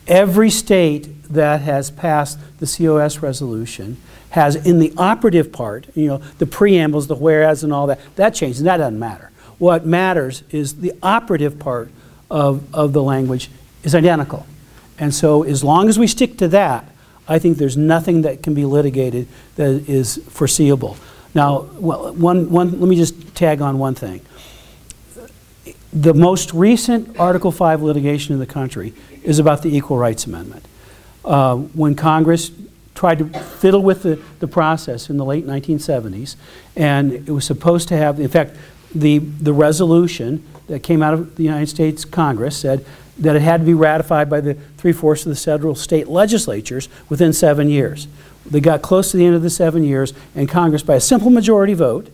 Every 0.08 0.50
state 0.50 1.24
that 1.34 1.62
has 1.62 1.92
passed 1.92 2.40
the 2.60 2.66
COS 2.66 3.20
resolution 3.20 3.98
has, 4.30 4.56
in 4.56 4.80
the 4.80 4.94
operative 4.98 5.52
part, 5.52 5.88
you 5.96 6.08
know, 6.08 6.18
the 6.38 6.46
preambles, 6.46 7.08
the 7.08 7.16
whereas, 7.16 7.64
and 7.64 7.74
all 7.74 7.88
that, 7.88 8.00
that 8.16 8.32
changes. 8.32 8.64
That 8.64 8.78
doesn't 8.78 9.00
matter. 9.00 9.32
What 9.58 9.86
matters 9.86 10.44
is 10.52 10.76
the 10.80 10.94
operative 11.02 11.60
part 11.60 11.90
of, 12.30 12.74
of 12.74 12.94
the 12.94 13.04
language 13.04 13.50
is 13.84 13.96
identical. 13.96 14.46
And 15.00 15.13
so, 15.13 15.44
as 15.44 15.63
long 15.63 15.90
as 15.90 16.00
we 16.00 16.08
stick 16.08 16.38
to 16.38 16.48
that, 16.50 16.90
I 17.28 17.40
think 17.40 17.58
there's 17.58 17.78
nothing 17.78 18.22
that 18.22 18.42
can 18.42 18.54
be 18.54 18.66
litigated 18.66 19.28
that 19.56 19.88
is 19.90 20.18
foreseeable. 20.30 20.98
Now, 21.36 21.68
well, 21.74 22.13
one, 22.13 22.50
one, 22.50 22.80
let 22.80 22.90
me 22.90 22.96
just 22.96 23.36
tag 23.36 23.62
on 23.62 23.78
one 23.78 23.96
thing. 23.96 24.22
The 25.94 26.13
most 26.13 26.54
recent 26.54 27.20
Article 27.20 27.52
5 27.52 27.82
litigation 27.82 28.34
in 28.34 28.40
the 28.40 28.46
country 28.46 28.94
is 29.24 29.40
about 29.40 29.62
the 29.62 29.76
Equal 29.76 29.98
Rights 29.98 30.26
Amendment. 30.26 30.66
Uh, 31.24 31.58
when 31.58 31.96
Congress 31.96 32.52
tried 32.96 33.20
to 33.20 33.26
fiddle 33.28 33.84
with 33.84 34.04
the, 34.04 34.20
the 34.40 34.48
process 34.48 35.10
in 35.10 35.18
the 35.18 35.26
late 35.26 35.46
1970s, 35.46 36.36
and 36.76 37.12
it 37.12 37.30
was 37.30 37.46
supposed 37.46 37.88
to 37.90 37.98
have, 37.98 38.20
in 38.20 38.30
fact, 38.30 38.56
the, 38.96 39.20
the 39.20 39.54
resolution 39.54 40.44
that 40.68 40.82
came 40.82 41.04
out 41.04 41.13
of 41.13 41.36
the 41.36 41.44
United 41.44 41.68
States 41.68 42.06
Congress 42.06 42.58
said 42.58 42.86
that 43.20 43.36
it 43.36 43.42
had 43.42 43.62
to 43.62 43.66
be 43.66 43.74
ratified 43.74 44.30
by 44.30 44.42
the 44.42 44.54
three-fourths 44.78 45.26
of 45.26 45.30
the 45.30 45.36
federal 45.36 45.76
state 45.76 46.08
legislatures 46.08 46.90
within 47.10 47.34
seven 47.34 47.70
years. 47.70 48.08
They 48.46 48.60
got 48.62 48.82
close 48.82 49.12
to 49.12 49.18
the 49.18 49.26
end 49.26 49.36
of 49.36 49.42
the 49.42 49.50
seven 49.50 49.84
years, 49.84 50.14
and 50.36 50.48
Congress, 50.48 50.84
by 50.84 50.96
a 50.96 51.02
simple 51.02 51.30
majority 51.30 51.74
vote, 51.74 52.10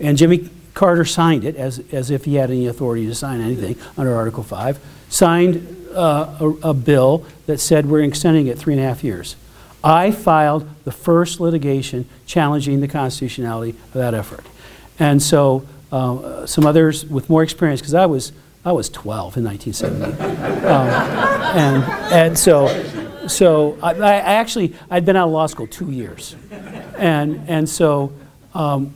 and 0.00 0.16
Jimmy 0.16 0.50
Carter 0.74 1.04
signed 1.04 1.44
it 1.44 1.56
as, 1.56 1.80
as 1.92 2.10
if 2.10 2.24
he 2.24 2.36
had 2.36 2.50
any 2.50 2.66
authority 2.66 3.06
to 3.06 3.14
sign 3.14 3.40
anything 3.40 3.76
under 3.96 4.14
Article 4.14 4.42
5, 4.42 4.78
signed 5.08 5.86
uh, 5.94 6.34
a, 6.40 6.48
a 6.70 6.74
bill 6.74 7.26
that 7.46 7.58
said 7.58 7.86
we're 7.86 8.02
extending 8.02 8.46
it 8.46 8.58
three 8.58 8.74
and 8.74 8.82
a 8.82 8.86
half 8.86 9.04
years. 9.04 9.36
I 9.84 10.10
filed 10.12 10.68
the 10.84 10.92
first 10.92 11.40
litigation 11.40 12.08
challenging 12.24 12.80
the 12.80 12.88
constitutionality 12.88 13.70
of 13.70 13.92
that 13.92 14.14
effort. 14.14 14.46
And 14.98 15.22
so 15.22 15.66
uh, 15.90 16.46
some 16.46 16.64
others 16.64 17.04
with 17.04 17.28
more 17.28 17.42
experience, 17.42 17.80
because 17.80 17.94
I 17.94 18.06
was, 18.06 18.32
I 18.64 18.70
was 18.72 18.88
12 18.88 19.38
in 19.38 19.44
1970. 19.44 20.66
um, 20.66 20.88
and, 21.56 21.84
and 22.12 22.38
so, 22.38 23.26
so 23.26 23.76
I, 23.82 23.94
I 23.94 24.14
actually, 24.14 24.74
I'd 24.88 25.04
been 25.04 25.16
out 25.16 25.26
of 25.26 25.32
law 25.32 25.46
school 25.46 25.66
two 25.66 25.90
years. 25.90 26.36
And, 26.96 27.48
and 27.48 27.68
so 27.68 28.12
um, 28.54 28.94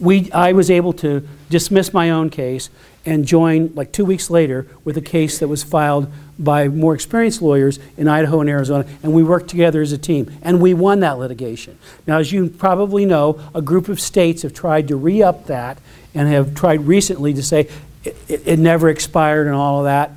we, 0.00 0.32
I 0.32 0.52
was 0.52 0.70
able 0.70 0.92
to 0.94 1.26
dismiss 1.50 1.92
my 1.92 2.10
own 2.10 2.30
case 2.30 2.68
and 3.04 3.24
join, 3.24 3.72
like 3.74 3.92
two 3.92 4.04
weeks 4.04 4.30
later, 4.30 4.66
with 4.84 4.96
a 4.96 5.00
case 5.00 5.38
that 5.38 5.48
was 5.48 5.62
filed 5.62 6.10
by 6.38 6.66
more 6.66 6.94
experienced 6.94 7.42
lawyers 7.42 7.78
in 7.96 8.08
Idaho 8.08 8.40
and 8.40 8.50
Arizona, 8.50 8.86
and 9.02 9.12
we 9.12 9.22
worked 9.22 9.48
together 9.48 9.82
as 9.82 9.92
a 9.92 9.98
team, 9.98 10.32
and 10.42 10.60
we 10.60 10.72
won 10.74 11.00
that 11.00 11.18
litigation. 11.18 11.78
Now, 12.06 12.18
as 12.18 12.32
you 12.32 12.48
probably 12.48 13.04
know, 13.04 13.40
a 13.54 13.62
group 13.62 13.88
of 13.88 14.00
states 14.00 14.42
have 14.42 14.54
tried 14.54 14.88
to 14.88 14.96
re 14.96 15.22
up 15.22 15.46
that 15.46 15.78
and 16.14 16.28
have 16.28 16.54
tried 16.54 16.86
recently 16.86 17.34
to 17.34 17.42
say 17.42 17.68
it, 18.04 18.16
it, 18.28 18.42
it 18.46 18.58
never 18.58 18.88
expired 18.88 19.46
and 19.46 19.56
all 19.56 19.78
of 19.78 19.84
that. 19.84 20.12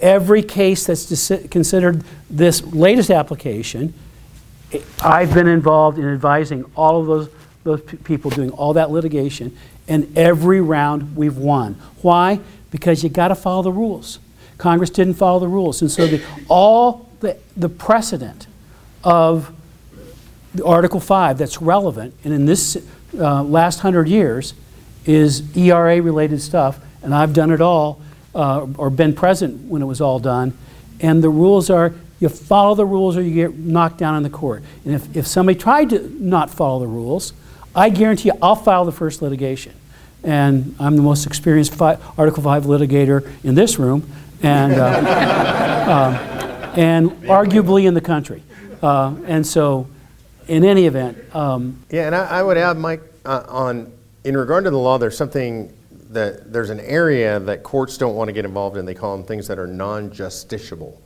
Every 0.00 0.42
case 0.42 0.86
that's 0.86 1.06
dis- 1.06 1.48
considered 1.50 2.04
this 2.30 2.62
latest 2.62 3.10
application, 3.10 3.94
I've 5.02 5.32
been 5.34 5.48
involved 5.48 5.98
in 5.98 6.06
advising 6.06 6.64
all 6.76 7.00
of 7.00 7.06
those, 7.06 7.30
those 7.64 7.82
people 8.04 8.30
doing 8.30 8.50
all 8.50 8.74
that 8.74 8.90
litigation, 8.90 9.56
and 9.88 10.16
every 10.16 10.60
round 10.60 11.16
we've 11.16 11.36
won. 11.36 11.74
Why? 12.02 12.40
Because 12.70 13.02
you 13.02 13.08
got 13.08 13.28
to 13.28 13.34
follow 13.34 13.62
the 13.62 13.72
rules. 13.72 14.18
Congress 14.58 14.90
didn't 14.90 15.14
follow 15.14 15.38
the 15.38 15.48
rules, 15.48 15.80
and 15.80 15.90
so 15.90 16.06
the, 16.06 16.22
all 16.48 17.08
the, 17.20 17.38
the 17.56 17.68
precedent 17.68 18.46
of 19.02 19.52
the 20.54 20.64
Article 20.64 21.00
5 21.00 21.38
that's 21.38 21.62
relevant, 21.62 22.14
and 22.24 22.34
in 22.34 22.46
this 22.46 22.76
uh, 23.18 23.42
last 23.42 23.80
hundred 23.80 24.08
years, 24.08 24.54
is 25.06 25.56
ERA 25.56 26.02
related 26.02 26.42
stuff, 26.42 26.80
and 27.02 27.14
I've 27.14 27.32
done 27.32 27.50
it 27.50 27.60
all, 27.60 28.00
uh, 28.34 28.66
or 28.76 28.90
been 28.90 29.14
present 29.14 29.68
when 29.68 29.82
it 29.82 29.86
was 29.86 30.00
all 30.00 30.18
done. 30.18 30.56
And 31.00 31.22
the 31.22 31.30
rules 31.30 31.70
are 31.70 31.94
you 32.20 32.28
follow 32.28 32.74
the 32.74 32.84
rules 32.84 33.16
or 33.16 33.22
you 33.22 33.34
get 33.34 33.56
knocked 33.56 33.98
down 33.98 34.16
in 34.16 34.22
the 34.22 34.30
court. 34.30 34.62
And 34.84 34.94
if, 34.94 35.16
if 35.16 35.26
somebody 35.26 35.58
tried 35.58 35.90
to 35.90 36.00
not 36.20 36.50
follow 36.50 36.80
the 36.80 36.86
rules, 36.86 37.32
I 37.74 37.90
guarantee 37.90 38.30
you 38.30 38.38
I'll 38.42 38.56
file 38.56 38.84
the 38.84 38.92
first 38.92 39.22
litigation. 39.22 39.72
And 40.24 40.74
I'm 40.80 40.96
the 40.96 41.02
most 41.02 41.26
experienced 41.26 41.74
fi- 41.74 41.98
Article 42.16 42.42
5 42.42 42.64
litigator 42.64 43.30
in 43.44 43.54
this 43.54 43.78
room, 43.78 44.10
and, 44.42 44.74
uh, 44.74 44.84
uh, 44.84 46.72
and 46.76 47.10
arguably 47.22 47.86
in 47.86 47.94
the 47.94 48.00
country. 48.00 48.42
Uh, 48.82 49.14
and 49.26 49.46
so, 49.46 49.86
in 50.48 50.64
any 50.64 50.86
event, 50.86 51.18
um, 51.36 51.78
Yeah, 51.90 52.06
and 52.06 52.16
I, 52.16 52.24
I 52.24 52.42
would 52.42 52.56
add, 52.56 52.78
Mike, 52.78 53.02
uh, 53.24 53.44
on 53.48 53.92
in 54.24 54.36
regard 54.36 54.64
to 54.64 54.70
the 54.70 54.78
law, 54.78 54.98
there's 54.98 55.16
something 55.16 55.72
that 56.10 56.52
there's 56.52 56.70
an 56.70 56.80
area 56.80 57.38
that 57.40 57.62
courts 57.62 57.98
don't 57.98 58.14
want 58.14 58.28
to 58.28 58.32
get 58.32 58.44
involved 58.44 58.76
in. 58.76 58.84
They 58.84 58.94
call 58.94 59.16
them 59.16 59.26
things 59.26 59.46
that 59.48 59.58
are 59.58 59.66
non-justiciable. 59.66 60.96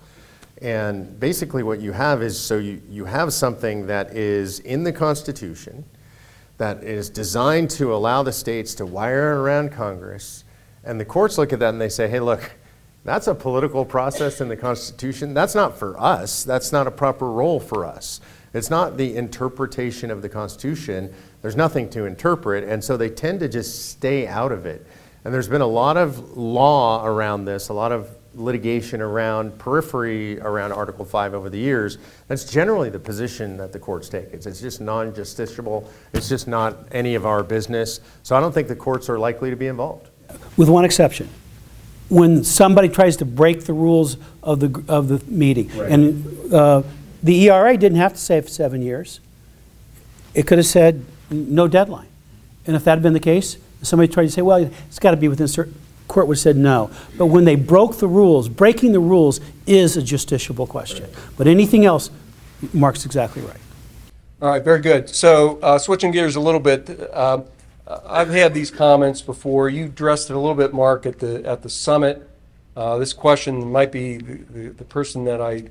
And 0.60 1.18
basically, 1.18 1.64
what 1.64 1.80
you 1.80 1.92
have 1.92 2.22
is 2.22 2.38
so 2.38 2.58
you, 2.58 2.80
you 2.88 3.04
have 3.04 3.32
something 3.32 3.86
that 3.88 4.14
is 4.14 4.60
in 4.60 4.84
the 4.84 4.92
Constitution 4.92 5.84
that 6.58 6.84
is 6.84 7.10
designed 7.10 7.68
to 7.70 7.92
allow 7.92 8.22
the 8.22 8.32
states 8.32 8.74
to 8.76 8.86
wire 8.86 9.42
around 9.42 9.72
Congress. 9.72 10.44
And 10.84 11.00
the 11.00 11.04
courts 11.04 11.36
look 11.36 11.52
at 11.52 11.58
that 11.58 11.70
and 11.70 11.80
they 11.80 11.88
say, 11.88 12.08
hey, 12.08 12.20
look, 12.20 12.52
that's 13.04 13.26
a 13.26 13.34
political 13.34 13.84
process 13.84 14.40
in 14.40 14.48
the 14.48 14.56
Constitution. 14.56 15.34
That's 15.34 15.56
not 15.56 15.76
for 15.76 16.00
us. 16.00 16.44
That's 16.44 16.70
not 16.70 16.86
a 16.86 16.92
proper 16.92 17.28
role 17.28 17.58
for 17.58 17.84
us. 17.84 18.20
It's 18.54 18.70
not 18.70 18.96
the 18.96 19.16
interpretation 19.16 20.10
of 20.10 20.22
the 20.22 20.28
Constitution. 20.28 21.12
There's 21.40 21.56
nothing 21.56 21.88
to 21.90 22.04
interpret. 22.04 22.64
And 22.64 22.82
so 22.84 22.96
they 22.96 23.08
tend 23.08 23.40
to 23.40 23.48
just 23.48 23.90
stay 23.90 24.26
out 24.26 24.52
of 24.52 24.66
it. 24.66 24.86
And 25.24 25.32
there's 25.32 25.48
been 25.48 25.62
a 25.62 25.66
lot 25.66 25.96
of 25.96 26.36
law 26.36 27.04
around 27.06 27.44
this, 27.44 27.68
a 27.68 27.72
lot 27.72 27.92
of 27.92 28.08
litigation 28.34 29.00
around 29.00 29.58
periphery 29.58 30.40
around 30.40 30.72
Article 30.72 31.04
5 31.04 31.34
over 31.34 31.48
the 31.48 31.58
years. 31.58 31.98
That's 32.28 32.50
generally 32.50 32.90
the 32.90 32.98
position 32.98 33.56
that 33.58 33.72
the 33.72 33.78
courts 33.78 34.08
take. 34.08 34.28
It's, 34.32 34.46
it's 34.46 34.60
just 34.60 34.80
non 34.80 35.12
justiciable, 35.12 35.86
it's 36.12 36.28
just 36.28 36.48
not 36.48 36.76
any 36.92 37.14
of 37.14 37.26
our 37.26 37.42
business. 37.42 38.00
So 38.22 38.36
I 38.36 38.40
don't 38.40 38.52
think 38.52 38.68
the 38.68 38.76
courts 38.76 39.08
are 39.08 39.18
likely 39.18 39.50
to 39.50 39.56
be 39.56 39.66
involved. 39.66 40.08
with 40.56 40.68
one 40.68 40.84
exception. 40.84 41.28
When 42.08 42.44
somebody 42.44 42.88
tries 42.88 43.16
to 43.18 43.24
break 43.24 43.64
the 43.64 43.72
rules 43.72 44.16
of 44.42 44.60
the, 44.60 44.84
of 44.88 45.08
the 45.08 45.22
meeting. 45.30 45.70
And 45.80 46.52
uh, 46.52 46.82
the 47.22 47.48
ERA 47.48 47.76
didn't 47.76 47.98
have 47.98 48.12
to 48.12 48.18
say 48.18 48.40
for 48.40 48.48
seven 48.48 48.82
years. 48.82 49.20
It 50.34 50.46
could 50.46 50.58
have 50.58 50.66
said 50.66 51.04
no 51.30 51.68
deadline. 51.68 52.08
And 52.66 52.76
if 52.76 52.84
that 52.84 52.92
had 52.92 53.02
been 53.02 53.12
the 53.12 53.20
case, 53.20 53.56
somebody 53.82 54.12
tried 54.12 54.24
to 54.24 54.30
say, 54.30 54.42
well, 54.42 54.70
it's 54.86 54.98
got 54.98 55.12
to 55.12 55.16
be 55.16 55.28
within 55.28 55.48
certain, 55.48 55.74
court 56.08 56.26
would 56.26 56.36
have 56.36 56.42
said 56.42 56.56
no. 56.56 56.90
But 57.18 57.26
when 57.26 57.44
they 57.44 57.56
broke 57.56 57.98
the 57.98 58.08
rules, 58.08 58.48
breaking 58.48 58.92
the 58.92 59.00
rules 59.00 59.40
is 59.66 59.96
a 59.96 60.02
justiciable 60.02 60.68
question. 60.68 61.08
But 61.36 61.46
anything 61.46 61.84
else, 61.84 62.10
Mark's 62.72 63.04
exactly 63.04 63.42
right. 63.42 63.56
All 64.40 64.48
right, 64.48 64.62
very 64.62 64.80
good. 64.80 65.08
So, 65.08 65.60
uh, 65.62 65.78
switching 65.78 66.10
gears 66.10 66.36
a 66.36 66.40
little 66.40 66.60
bit, 66.60 66.90
uh, 67.12 67.42
I've 68.06 68.30
had 68.30 68.54
these 68.54 68.70
comments 68.70 69.22
before. 69.22 69.68
You 69.68 69.86
addressed 69.86 70.30
it 70.30 70.34
a 70.34 70.38
little 70.38 70.54
bit, 70.54 70.72
Mark, 70.72 71.06
at 71.06 71.18
the 71.18 71.44
at 71.44 71.62
the 71.62 71.68
summit. 71.68 72.28
Uh, 72.76 72.96
this 72.96 73.12
question 73.12 73.70
might 73.70 73.92
be 73.92 74.16
the, 74.16 74.34
the, 74.34 74.68
the 74.70 74.84
person 74.84 75.24
that 75.24 75.40
I 75.40 75.64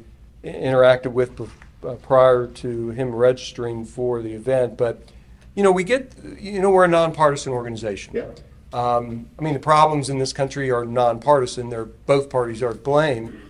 interacted 0.43 1.11
with 1.11 1.39
uh, 1.83 1.95
prior 1.95 2.47
to 2.47 2.89
him 2.89 3.13
registering 3.13 3.85
for 3.85 4.21
the 4.21 4.33
event. 4.33 4.77
But 4.77 5.01
you 5.55 5.63
know, 5.63 5.71
we 5.71 5.83
get 5.83 6.13
you 6.39 6.61
know 6.61 6.69
we're 6.69 6.85
a 6.85 6.89
nonpartisan 6.89 7.53
organization. 7.53 8.13
Yeah. 8.15 8.31
Um, 8.73 9.29
I 9.37 9.41
mean, 9.41 9.53
the 9.53 9.59
problems 9.59 10.09
in 10.09 10.17
this 10.17 10.31
country 10.31 10.71
are 10.71 10.85
nonpartisan. 10.85 11.69
They're 11.69 11.85
both 11.85 12.29
parties 12.29 12.63
are 12.63 12.73
to 12.73 12.79
blame. 12.79 13.41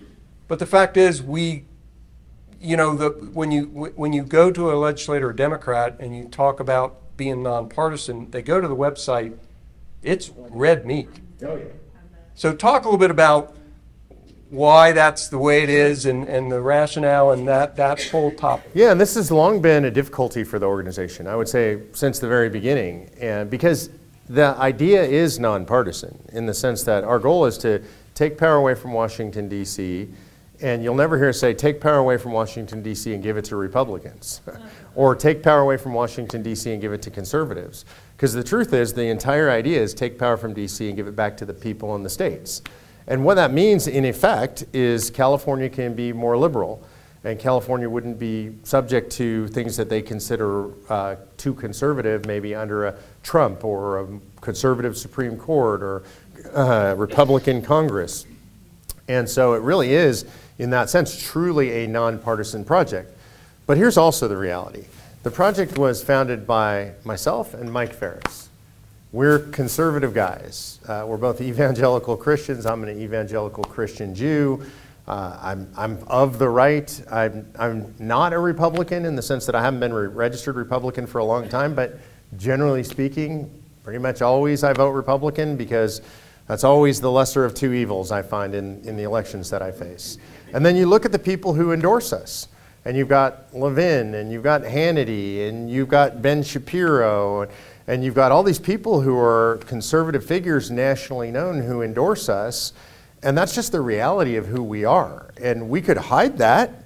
But 0.47 0.59
the 0.59 0.65
fact 0.65 0.97
is, 0.97 1.21
we 1.21 1.65
you 2.61 2.77
know, 2.77 2.95
the, 2.95 3.09
when 3.33 3.51
you 3.51 3.65
when 3.95 4.13
you 4.13 4.23
go 4.23 4.51
to 4.51 4.71
a 4.71 4.75
legislator 4.75 5.31
a 5.31 5.35
Democrat 5.35 5.97
and 5.99 6.15
you 6.15 6.25
talk 6.25 6.59
about 6.59 7.17
being 7.17 7.43
nonpartisan, 7.43 8.29
they 8.29 8.41
go 8.41 8.61
to 8.61 8.67
the 8.67 8.75
website. 8.75 9.37
It's 10.03 10.31
red 10.35 10.85
meat. 10.85 11.09
Oh, 11.43 11.55
yeah. 11.55 11.65
So 12.35 12.55
talk 12.55 12.83
a 12.83 12.85
little 12.85 12.99
bit 12.99 13.11
about 13.11 13.55
why 14.51 14.91
that's 14.91 15.29
the 15.29 15.37
way 15.37 15.63
it 15.63 15.69
is 15.69 16.05
and, 16.05 16.27
and 16.27 16.51
the 16.51 16.59
rationale 16.59 17.31
and 17.31 17.47
that 17.47 17.77
that 17.77 18.03
whole 18.09 18.31
topic. 18.31 18.69
Yeah, 18.73 18.91
and 18.91 18.99
this 18.99 19.15
has 19.15 19.31
long 19.31 19.61
been 19.61 19.85
a 19.85 19.91
difficulty 19.91 20.43
for 20.43 20.59
the 20.59 20.65
organization, 20.65 21.25
I 21.25 21.37
would 21.37 21.47
say, 21.47 21.81
since 21.93 22.19
the 22.19 22.27
very 22.27 22.49
beginning. 22.49 23.09
And 23.19 23.49
because 23.49 23.89
the 24.27 24.47
idea 24.57 25.03
is 25.03 25.39
nonpartisan 25.39 26.19
in 26.33 26.45
the 26.45 26.53
sense 26.53 26.83
that 26.83 27.05
our 27.05 27.17
goal 27.17 27.45
is 27.45 27.57
to 27.59 27.81
take 28.13 28.37
power 28.37 28.55
away 28.55 28.75
from 28.75 28.91
Washington, 28.91 29.47
D.C., 29.47 30.09
and 30.61 30.83
you'll 30.83 30.95
never 30.95 31.17
hear 31.17 31.29
us 31.29 31.39
say, 31.39 31.55
take 31.55 31.81
power 31.81 31.97
away 31.97 32.17
from 32.17 32.33
Washington, 32.33 32.83
D.C., 32.83 33.11
and 33.13 33.23
give 33.23 33.35
it 33.35 33.45
to 33.45 33.55
Republicans, 33.55 34.41
or 34.95 35.15
take 35.15 35.41
power 35.41 35.61
away 35.61 35.75
from 35.77 35.93
Washington, 35.93 36.43
D.C., 36.43 36.71
and 36.71 36.79
give 36.79 36.93
it 36.93 37.01
to 37.01 37.09
conservatives. 37.09 37.83
Because 38.15 38.33
the 38.33 38.43
truth 38.43 38.71
is, 38.73 38.93
the 38.93 39.05
entire 39.05 39.49
idea 39.49 39.81
is 39.81 39.93
take 39.93 40.19
power 40.19 40.37
from 40.37 40.53
D.C. 40.53 40.87
and 40.87 40.95
give 40.95 41.07
it 41.07 41.15
back 41.15 41.35
to 41.37 41.45
the 41.45 41.53
people 41.53 41.95
in 41.95 42.03
the 42.03 42.09
states. 42.09 42.61
And 43.07 43.23
what 43.25 43.35
that 43.35 43.51
means, 43.51 43.87
in 43.87 44.05
effect, 44.05 44.65
is 44.73 45.09
California 45.09 45.69
can 45.69 45.93
be 45.93 46.13
more 46.13 46.37
liberal, 46.37 46.85
and 47.23 47.39
California 47.39 47.89
wouldn't 47.89 48.19
be 48.19 48.55
subject 48.63 49.11
to 49.13 49.47
things 49.49 49.77
that 49.77 49.89
they 49.89 50.01
consider 50.01 50.71
uh, 50.89 51.15
too 51.37 51.53
conservative, 51.53 52.25
maybe 52.25 52.55
under 52.55 52.87
a 52.87 52.95
Trump 53.23 53.63
or 53.63 53.99
a 53.99 54.07
conservative 54.41 54.97
Supreme 54.97 55.37
Court 55.37 55.83
or 55.83 56.03
uh, 56.53 56.95
Republican 56.97 57.61
Congress. 57.61 58.25
And 59.07 59.29
so 59.29 59.53
it 59.53 59.61
really 59.61 59.93
is, 59.93 60.25
in 60.57 60.69
that 60.71 60.89
sense, 60.89 61.21
truly 61.21 61.83
a 61.83 61.87
nonpartisan 61.87 62.63
project. 62.63 63.11
But 63.67 63.77
here's 63.77 63.97
also 63.97 64.27
the 64.27 64.37
reality 64.37 64.85
the 65.23 65.31
project 65.31 65.77
was 65.77 66.03
founded 66.03 66.47
by 66.47 66.93
myself 67.03 67.53
and 67.53 67.71
Mike 67.71 67.93
Farris. 67.93 68.49
We're 69.13 69.39
conservative 69.39 70.13
guys. 70.13 70.79
Uh, 70.87 71.03
we're 71.05 71.17
both 71.17 71.41
evangelical 71.41 72.15
Christians. 72.15 72.65
I'm 72.65 72.81
an 72.83 72.97
evangelical 72.97 73.65
Christian 73.65 74.15
Jew. 74.15 74.63
Uh, 75.05 75.37
I'm, 75.41 75.69
I'm 75.75 75.99
of 76.07 76.39
the 76.39 76.47
right. 76.47 76.89
I'm, 77.11 77.45
I'm 77.59 77.93
not 77.99 78.31
a 78.31 78.39
Republican 78.39 79.03
in 79.03 79.17
the 79.17 79.21
sense 79.21 79.45
that 79.47 79.55
I 79.55 79.61
haven't 79.61 79.81
been 79.81 79.91
a 79.91 80.07
registered 80.07 80.55
Republican 80.55 81.05
for 81.07 81.17
a 81.17 81.25
long 81.25 81.49
time, 81.49 81.75
but 81.75 81.99
generally 82.37 82.85
speaking, 82.85 83.51
pretty 83.83 83.99
much 83.99 84.21
always 84.21 84.63
I 84.63 84.71
vote 84.71 84.91
Republican 84.91 85.57
because 85.57 86.01
That's 86.47 86.65
always 86.65 86.99
the 86.99 87.09
lesser 87.09 87.45
of 87.45 87.53
two 87.53 87.71
evils 87.71 88.11
I 88.11 88.21
find 88.21 88.53
in, 88.55 88.81
in 88.83 88.97
the 88.97 89.03
elections 89.03 89.49
that 89.51 89.61
I 89.61 89.71
face. 89.71 90.17
And 90.53 90.65
then 90.65 90.75
you 90.75 90.85
look 90.85 91.05
at 91.05 91.13
the 91.13 91.19
people 91.19 91.53
who 91.53 91.71
endorse 91.71 92.11
us. 92.11 92.49
And 92.83 92.97
you've 92.97 93.07
got 93.07 93.53
Levin, 93.53 94.15
and 94.15 94.31
you've 94.31 94.43
got 94.43 94.63
Hannity, 94.63 95.47
and 95.47 95.69
you've 95.69 95.87
got 95.87 96.21
Ben 96.21 96.41
Shapiro, 96.41 97.47
and 97.91 98.05
you've 98.05 98.15
got 98.15 98.31
all 98.31 98.41
these 98.41 98.57
people 98.57 99.01
who 99.01 99.17
are 99.19 99.59
conservative 99.67 100.25
figures 100.25 100.71
nationally 100.71 101.29
known 101.29 101.59
who 101.59 101.81
endorse 101.81 102.29
us. 102.29 102.71
And 103.21 103.37
that's 103.37 103.53
just 103.53 103.73
the 103.73 103.81
reality 103.81 104.37
of 104.37 104.45
who 104.45 104.63
we 104.63 104.85
are. 104.85 105.29
And 105.41 105.67
we 105.67 105.81
could 105.81 105.97
hide 105.97 106.37
that, 106.37 106.85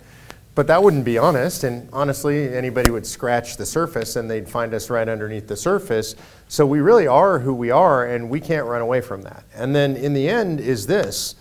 but 0.56 0.65
that 0.65 0.82
wouldn't 0.82 1.06
be 1.06 1.20
honest. 1.20 1.63
And 1.63 1.88
honestly, 1.94 2.52
anybody 2.52 2.89
would 2.89 3.06
scratch 3.06 3.56
the 3.56 3.68
surface 3.68 4.15
and 4.15 4.28
they'd 4.28 4.50
find 4.50 4.74
us 4.74 4.89
right 4.89 5.08
underneath 5.08 5.48
the 5.48 5.56
surface. 5.56 6.15
So 6.48 6.65
we 6.65 6.80
really 6.80 7.06
are 7.06 7.38
who 7.38 7.54
we 7.54 7.70
are, 7.70 8.08
and 8.08 8.28
we 8.28 8.39
can't 8.39 8.65
run 8.65 8.82
away 8.82 9.02
from 9.02 9.22
that. 9.22 9.44
And 9.54 9.76
then 9.76 9.96
in 9.96 10.15
the 10.15 10.28
end, 10.28 10.60
is 10.60 10.88
this 10.88 11.36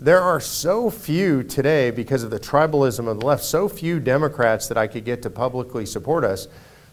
there 0.00 0.20
are 0.20 0.40
so 0.40 0.90
few 0.90 1.44
today, 1.44 1.92
because 1.92 2.24
of 2.24 2.30
the 2.30 2.40
tribalism 2.40 3.06
of 3.06 3.20
the 3.20 3.26
left, 3.26 3.44
so 3.44 3.68
few 3.68 4.00
Democrats 4.00 4.66
that 4.66 4.76
I 4.76 4.88
could 4.88 5.04
get 5.04 5.22
to 5.22 5.30
publicly 5.30 5.86
support 5.86 6.24
us. 6.24 6.48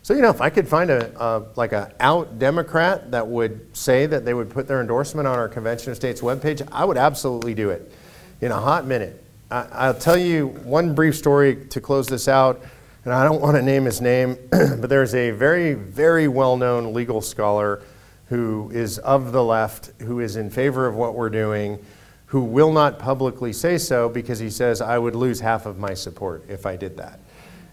So, 0.08 0.13
you 0.13 0.22
know, 0.22 0.30
if 0.30 0.39
I 0.39 0.50
could 0.50 0.70
find 0.70 0.89
a, 0.89 1.12
a 1.22 1.43
like 1.58 1.74
a 1.74 1.91
out 2.00 2.39
Democrat 2.39 3.12
that 3.12 3.28
would 3.28 3.76
say 3.76 4.06
that 4.06 4.24
they 4.24 4.34
would 4.34 4.50
put 4.50 4.65
their 4.65 4.80
endorsement 4.80 5.28
on 5.28 5.38
our 5.38 5.50
Convention 5.50 5.91
of 5.91 5.98
States 5.98 6.22
webpage, 6.22 6.65
I 6.72 6.86
would 6.86 6.96
absolutely 6.96 7.54
do 7.54 7.72
it 7.72 7.91
in 8.39 8.54
a 8.54 8.58
hot 8.58 8.86
minute. 8.86 9.22
I, 9.52 9.67
I'll 9.70 9.93
tell 9.93 10.15
you 10.15 10.48
one 10.63 10.96
brief 10.96 11.13
story 11.13 11.65
to 11.72 11.82
close 11.82 12.08
this 12.08 12.30
out, 12.30 12.62
and 13.04 13.13
I 13.13 13.26
don't 13.26 13.41
want 13.41 13.58
to 13.58 13.62
name 13.62 13.84
his 13.84 14.00
name, 14.00 14.38
but 14.50 14.88
there's 14.88 15.13
a 15.13 15.32
very, 15.32 15.74
very 15.74 16.30
well 16.30 16.56
known 16.56 16.93
legal 16.93 17.20
scholar 17.20 17.82
who 18.28 18.72
is 18.74 19.00
of 19.00 19.34
the 19.34 19.43
left, 19.43 19.91
who 20.04 20.22
is 20.22 20.38
in 20.38 20.50
favor 20.50 20.88
of 20.88 20.96
what 20.96 21.15
we're 21.15 21.30
doing 21.30 21.84
who 22.28 22.41
will 22.41 22.74
not 22.74 23.00
publicly 23.00 23.54
say 23.54 23.78
so 23.78 24.10
because 24.10 24.39
he 24.39 24.50
says, 24.50 24.82
I 24.82 24.98
would 24.98 25.15
lose 25.15 25.39
half 25.39 25.65
of 25.65 25.80
my 25.80 25.93
support 25.93 26.43
if 26.50 26.65
I 26.65 26.76
did 26.76 26.98
that. 26.98 27.20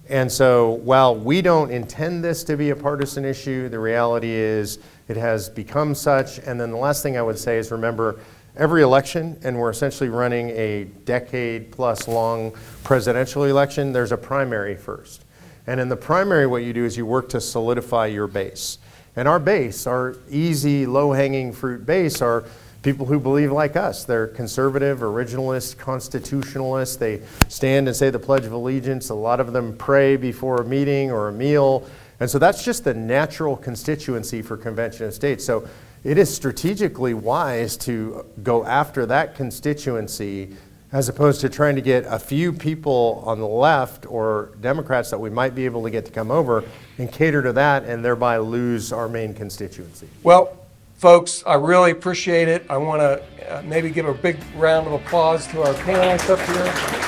And 0.08 0.30
so, 0.30 0.70
while 0.70 1.16
we 1.16 1.40
don't 1.40 1.70
intend 1.70 2.22
this 2.22 2.44
to 2.44 2.56
be 2.56 2.70
a 2.70 2.76
partisan 2.76 3.24
issue, 3.24 3.70
the 3.70 3.78
reality 3.78 4.30
is 4.30 4.78
it 5.08 5.16
has 5.16 5.48
become 5.48 5.94
such. 5.94 6.38
And 6.38 6.60
then 6.60 6.70
the 6.70 6.76
last 6.76 7.02
thing 7.02 7.16
I 7.16 7.22
would 7.22 7.38
say 7.38 7.56
is 7.56 7.70
remember, 7.70 8.20
every 8.56 8.82
election, 8.82 9.38
and 9.42 9.58
we're 9.58 9.70
essentially 9.70 10.10
running 10.10 10.50
a 10.50 10.84
decade 11.04 11.72
plus 11.72 12.06
long 12.06 12.52
presidential 12.82 13.44
election, 13.44 13.92
there's 13.92 14.12
a 14.12 14.16
primary 14.16 14.76
first. 14.76 15.24
And 15.66 15.80
in 15.80 15.88
the 15.88 15.96
primary, 15.96 16.46
what 16.46 16.62
you 16.64 16.72
do 16.72 16.84
is 16.84 16.96
you 16.96 17.06
work 17.06 17.30
to 17.30 17.40
solidify 17.40 18.06
your 18.06 18.26
base. 18.26 18.78
And 19.16 19.26
our 19.26 19.38
base, 19.38 19.86
our 19.86 20.16
easy, 20.28 20.86
low 20.86 21.12
hanging 21.12 21.52
fruit 21.52 21.86
base, 21.86 22.20
are 22.20 22.44
people 22.84 23.06
who 23.06 23.18
believe 23.18 23.50
like 23.50 23.74
us. 23.74 24.04
They're 24.04 24.28
conservative, 24.28 25.00
originalist, 25.00 25.78
constitutionalists. 25.78 26.96
They 26.96 27.22
stand 27.48 27.88
and 27.88 27.96
say 27.96 28.10
the 28.10 28.18
Pledge 28.18 28.44
of 28.44 28.52
Allegiance. 28.52 29.08
A 29.08 29.14
lot 29.14 29.40
of 29.40 29.52
them 29.52 29.76
pray 29.76 30.16
before 30.16 30.60
a 30.60 30.64
meeting 30.64 31.10
or 31.10 31.28
a 31.28 31.32
meal. 31.32 31.88
And 32.20 32.30
so 32.30 32.38
that's 32.38 32.62
just 32.62 32.84
the 32.84 32.94
natural 32.94 33.56
constituency 33.56 34.42
for 34.42 34.56
Convention 34.56 35.06
of 35.06 35.14
States. 35.14 35.44
So 35.44 35.66
it 36.04 36.18
is 36.18 36.32
strategically 36.32 37.14
wise 37.14 37.76
to 37.78 38.26
go 38.42 38.64
after 38.64 39.06
that 39.06 39.34
constituency 39.34 40.54
as 40.92 41.08
opposed 41.08 41.40
to 41.40 41.48
trying 41.48 41.74
to 41.74 41.82
get 41.82 42.04
a 42.06 42.18
few 42.18 42.52
people 42.52 43.22
on 43.26 43.40
the 43.40 43.46
left 43.46 44.06
or 44.06 44.52
Democrats 44.60 45.10
that 45.10 45.18
we 45.18 45.30
might 45.30 45.54
be 45.54 45.64
able 45.64 45.82
to 45.82 45.90
get 45.90 46.04
to 46.04 46.12
come 46.12 46.30
over 46.30 46.62
and 46.98 47.10
cater 47.10 47.42
to 47.42 47.52
that 47.52 47.82
and 47.84 48.04
thereby 48.04 48.36
lose 48.36 48.92
our 48.92 49.08
main 49.08 49.34
constituency. 49.34 50.08
Well, 50.22 50.56
Folks, 50.94 51.42
I 51.46 51.54
really 51.54 51.90
appreciate 51.90 52.48
it. 52.48 52.64
I 52.70 52.76
want 52.78 53.00
to 53.00 53.56
uh, 53.58 53.62
maybe 53.62 53.90
give 53.90 54.06
a 54.06 54.14
big 54.14 54.38
round 54.56 54.86
of 54.86 54.92
applause 54.94 55.46
to 55.48 55.62
our 55.62 55.74
panelists 55.74 56.30
up 56.30 56.40
here. 56.48 57.04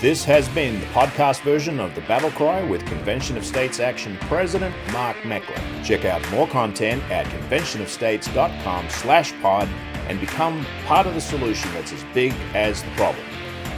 This 0.00 0.24
has 0.24 0.48
been 0.48 0.80
the 0.80 0.86
podcast 0.86 1.42
version 1.42 1.78
of 1.78 1.94
The 1.94 2.00
Battle 2.02 2.32
Cry 2.32 2.62
with 2.64 2.84
Convention 2.86 3.36
of 3.36 3.44
States 3.46 3.78
Action 3.78 4.16
President 4.22 4.74
Mark 4.92 5.16
Meckler. 5.18 5.84
Check 5.84 6.04
out 6.04 6.28
more 6.32 6.48
content 6.48 7.02
at 7.04 7.24
conventionofstates.com 7.26 8.90
slash 8.90 9.32
pod 9.40 9.68
and 10.08 10.18
become 10.18 10.66
part 10.86 11.06
of 11.06 11.14
the 11.14 11.20
solution 11.20 11.72
that's 11.72 11.92
as 11.92 12.04
big 12.14 12.32
as 12.52 12.82
the 12.82 12.90
problem. 12.90 13.24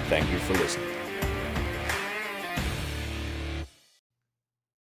Thank 0.09 0.31
you 0.33 0.39
for 0.39 0.55
listening. 0.55 0.94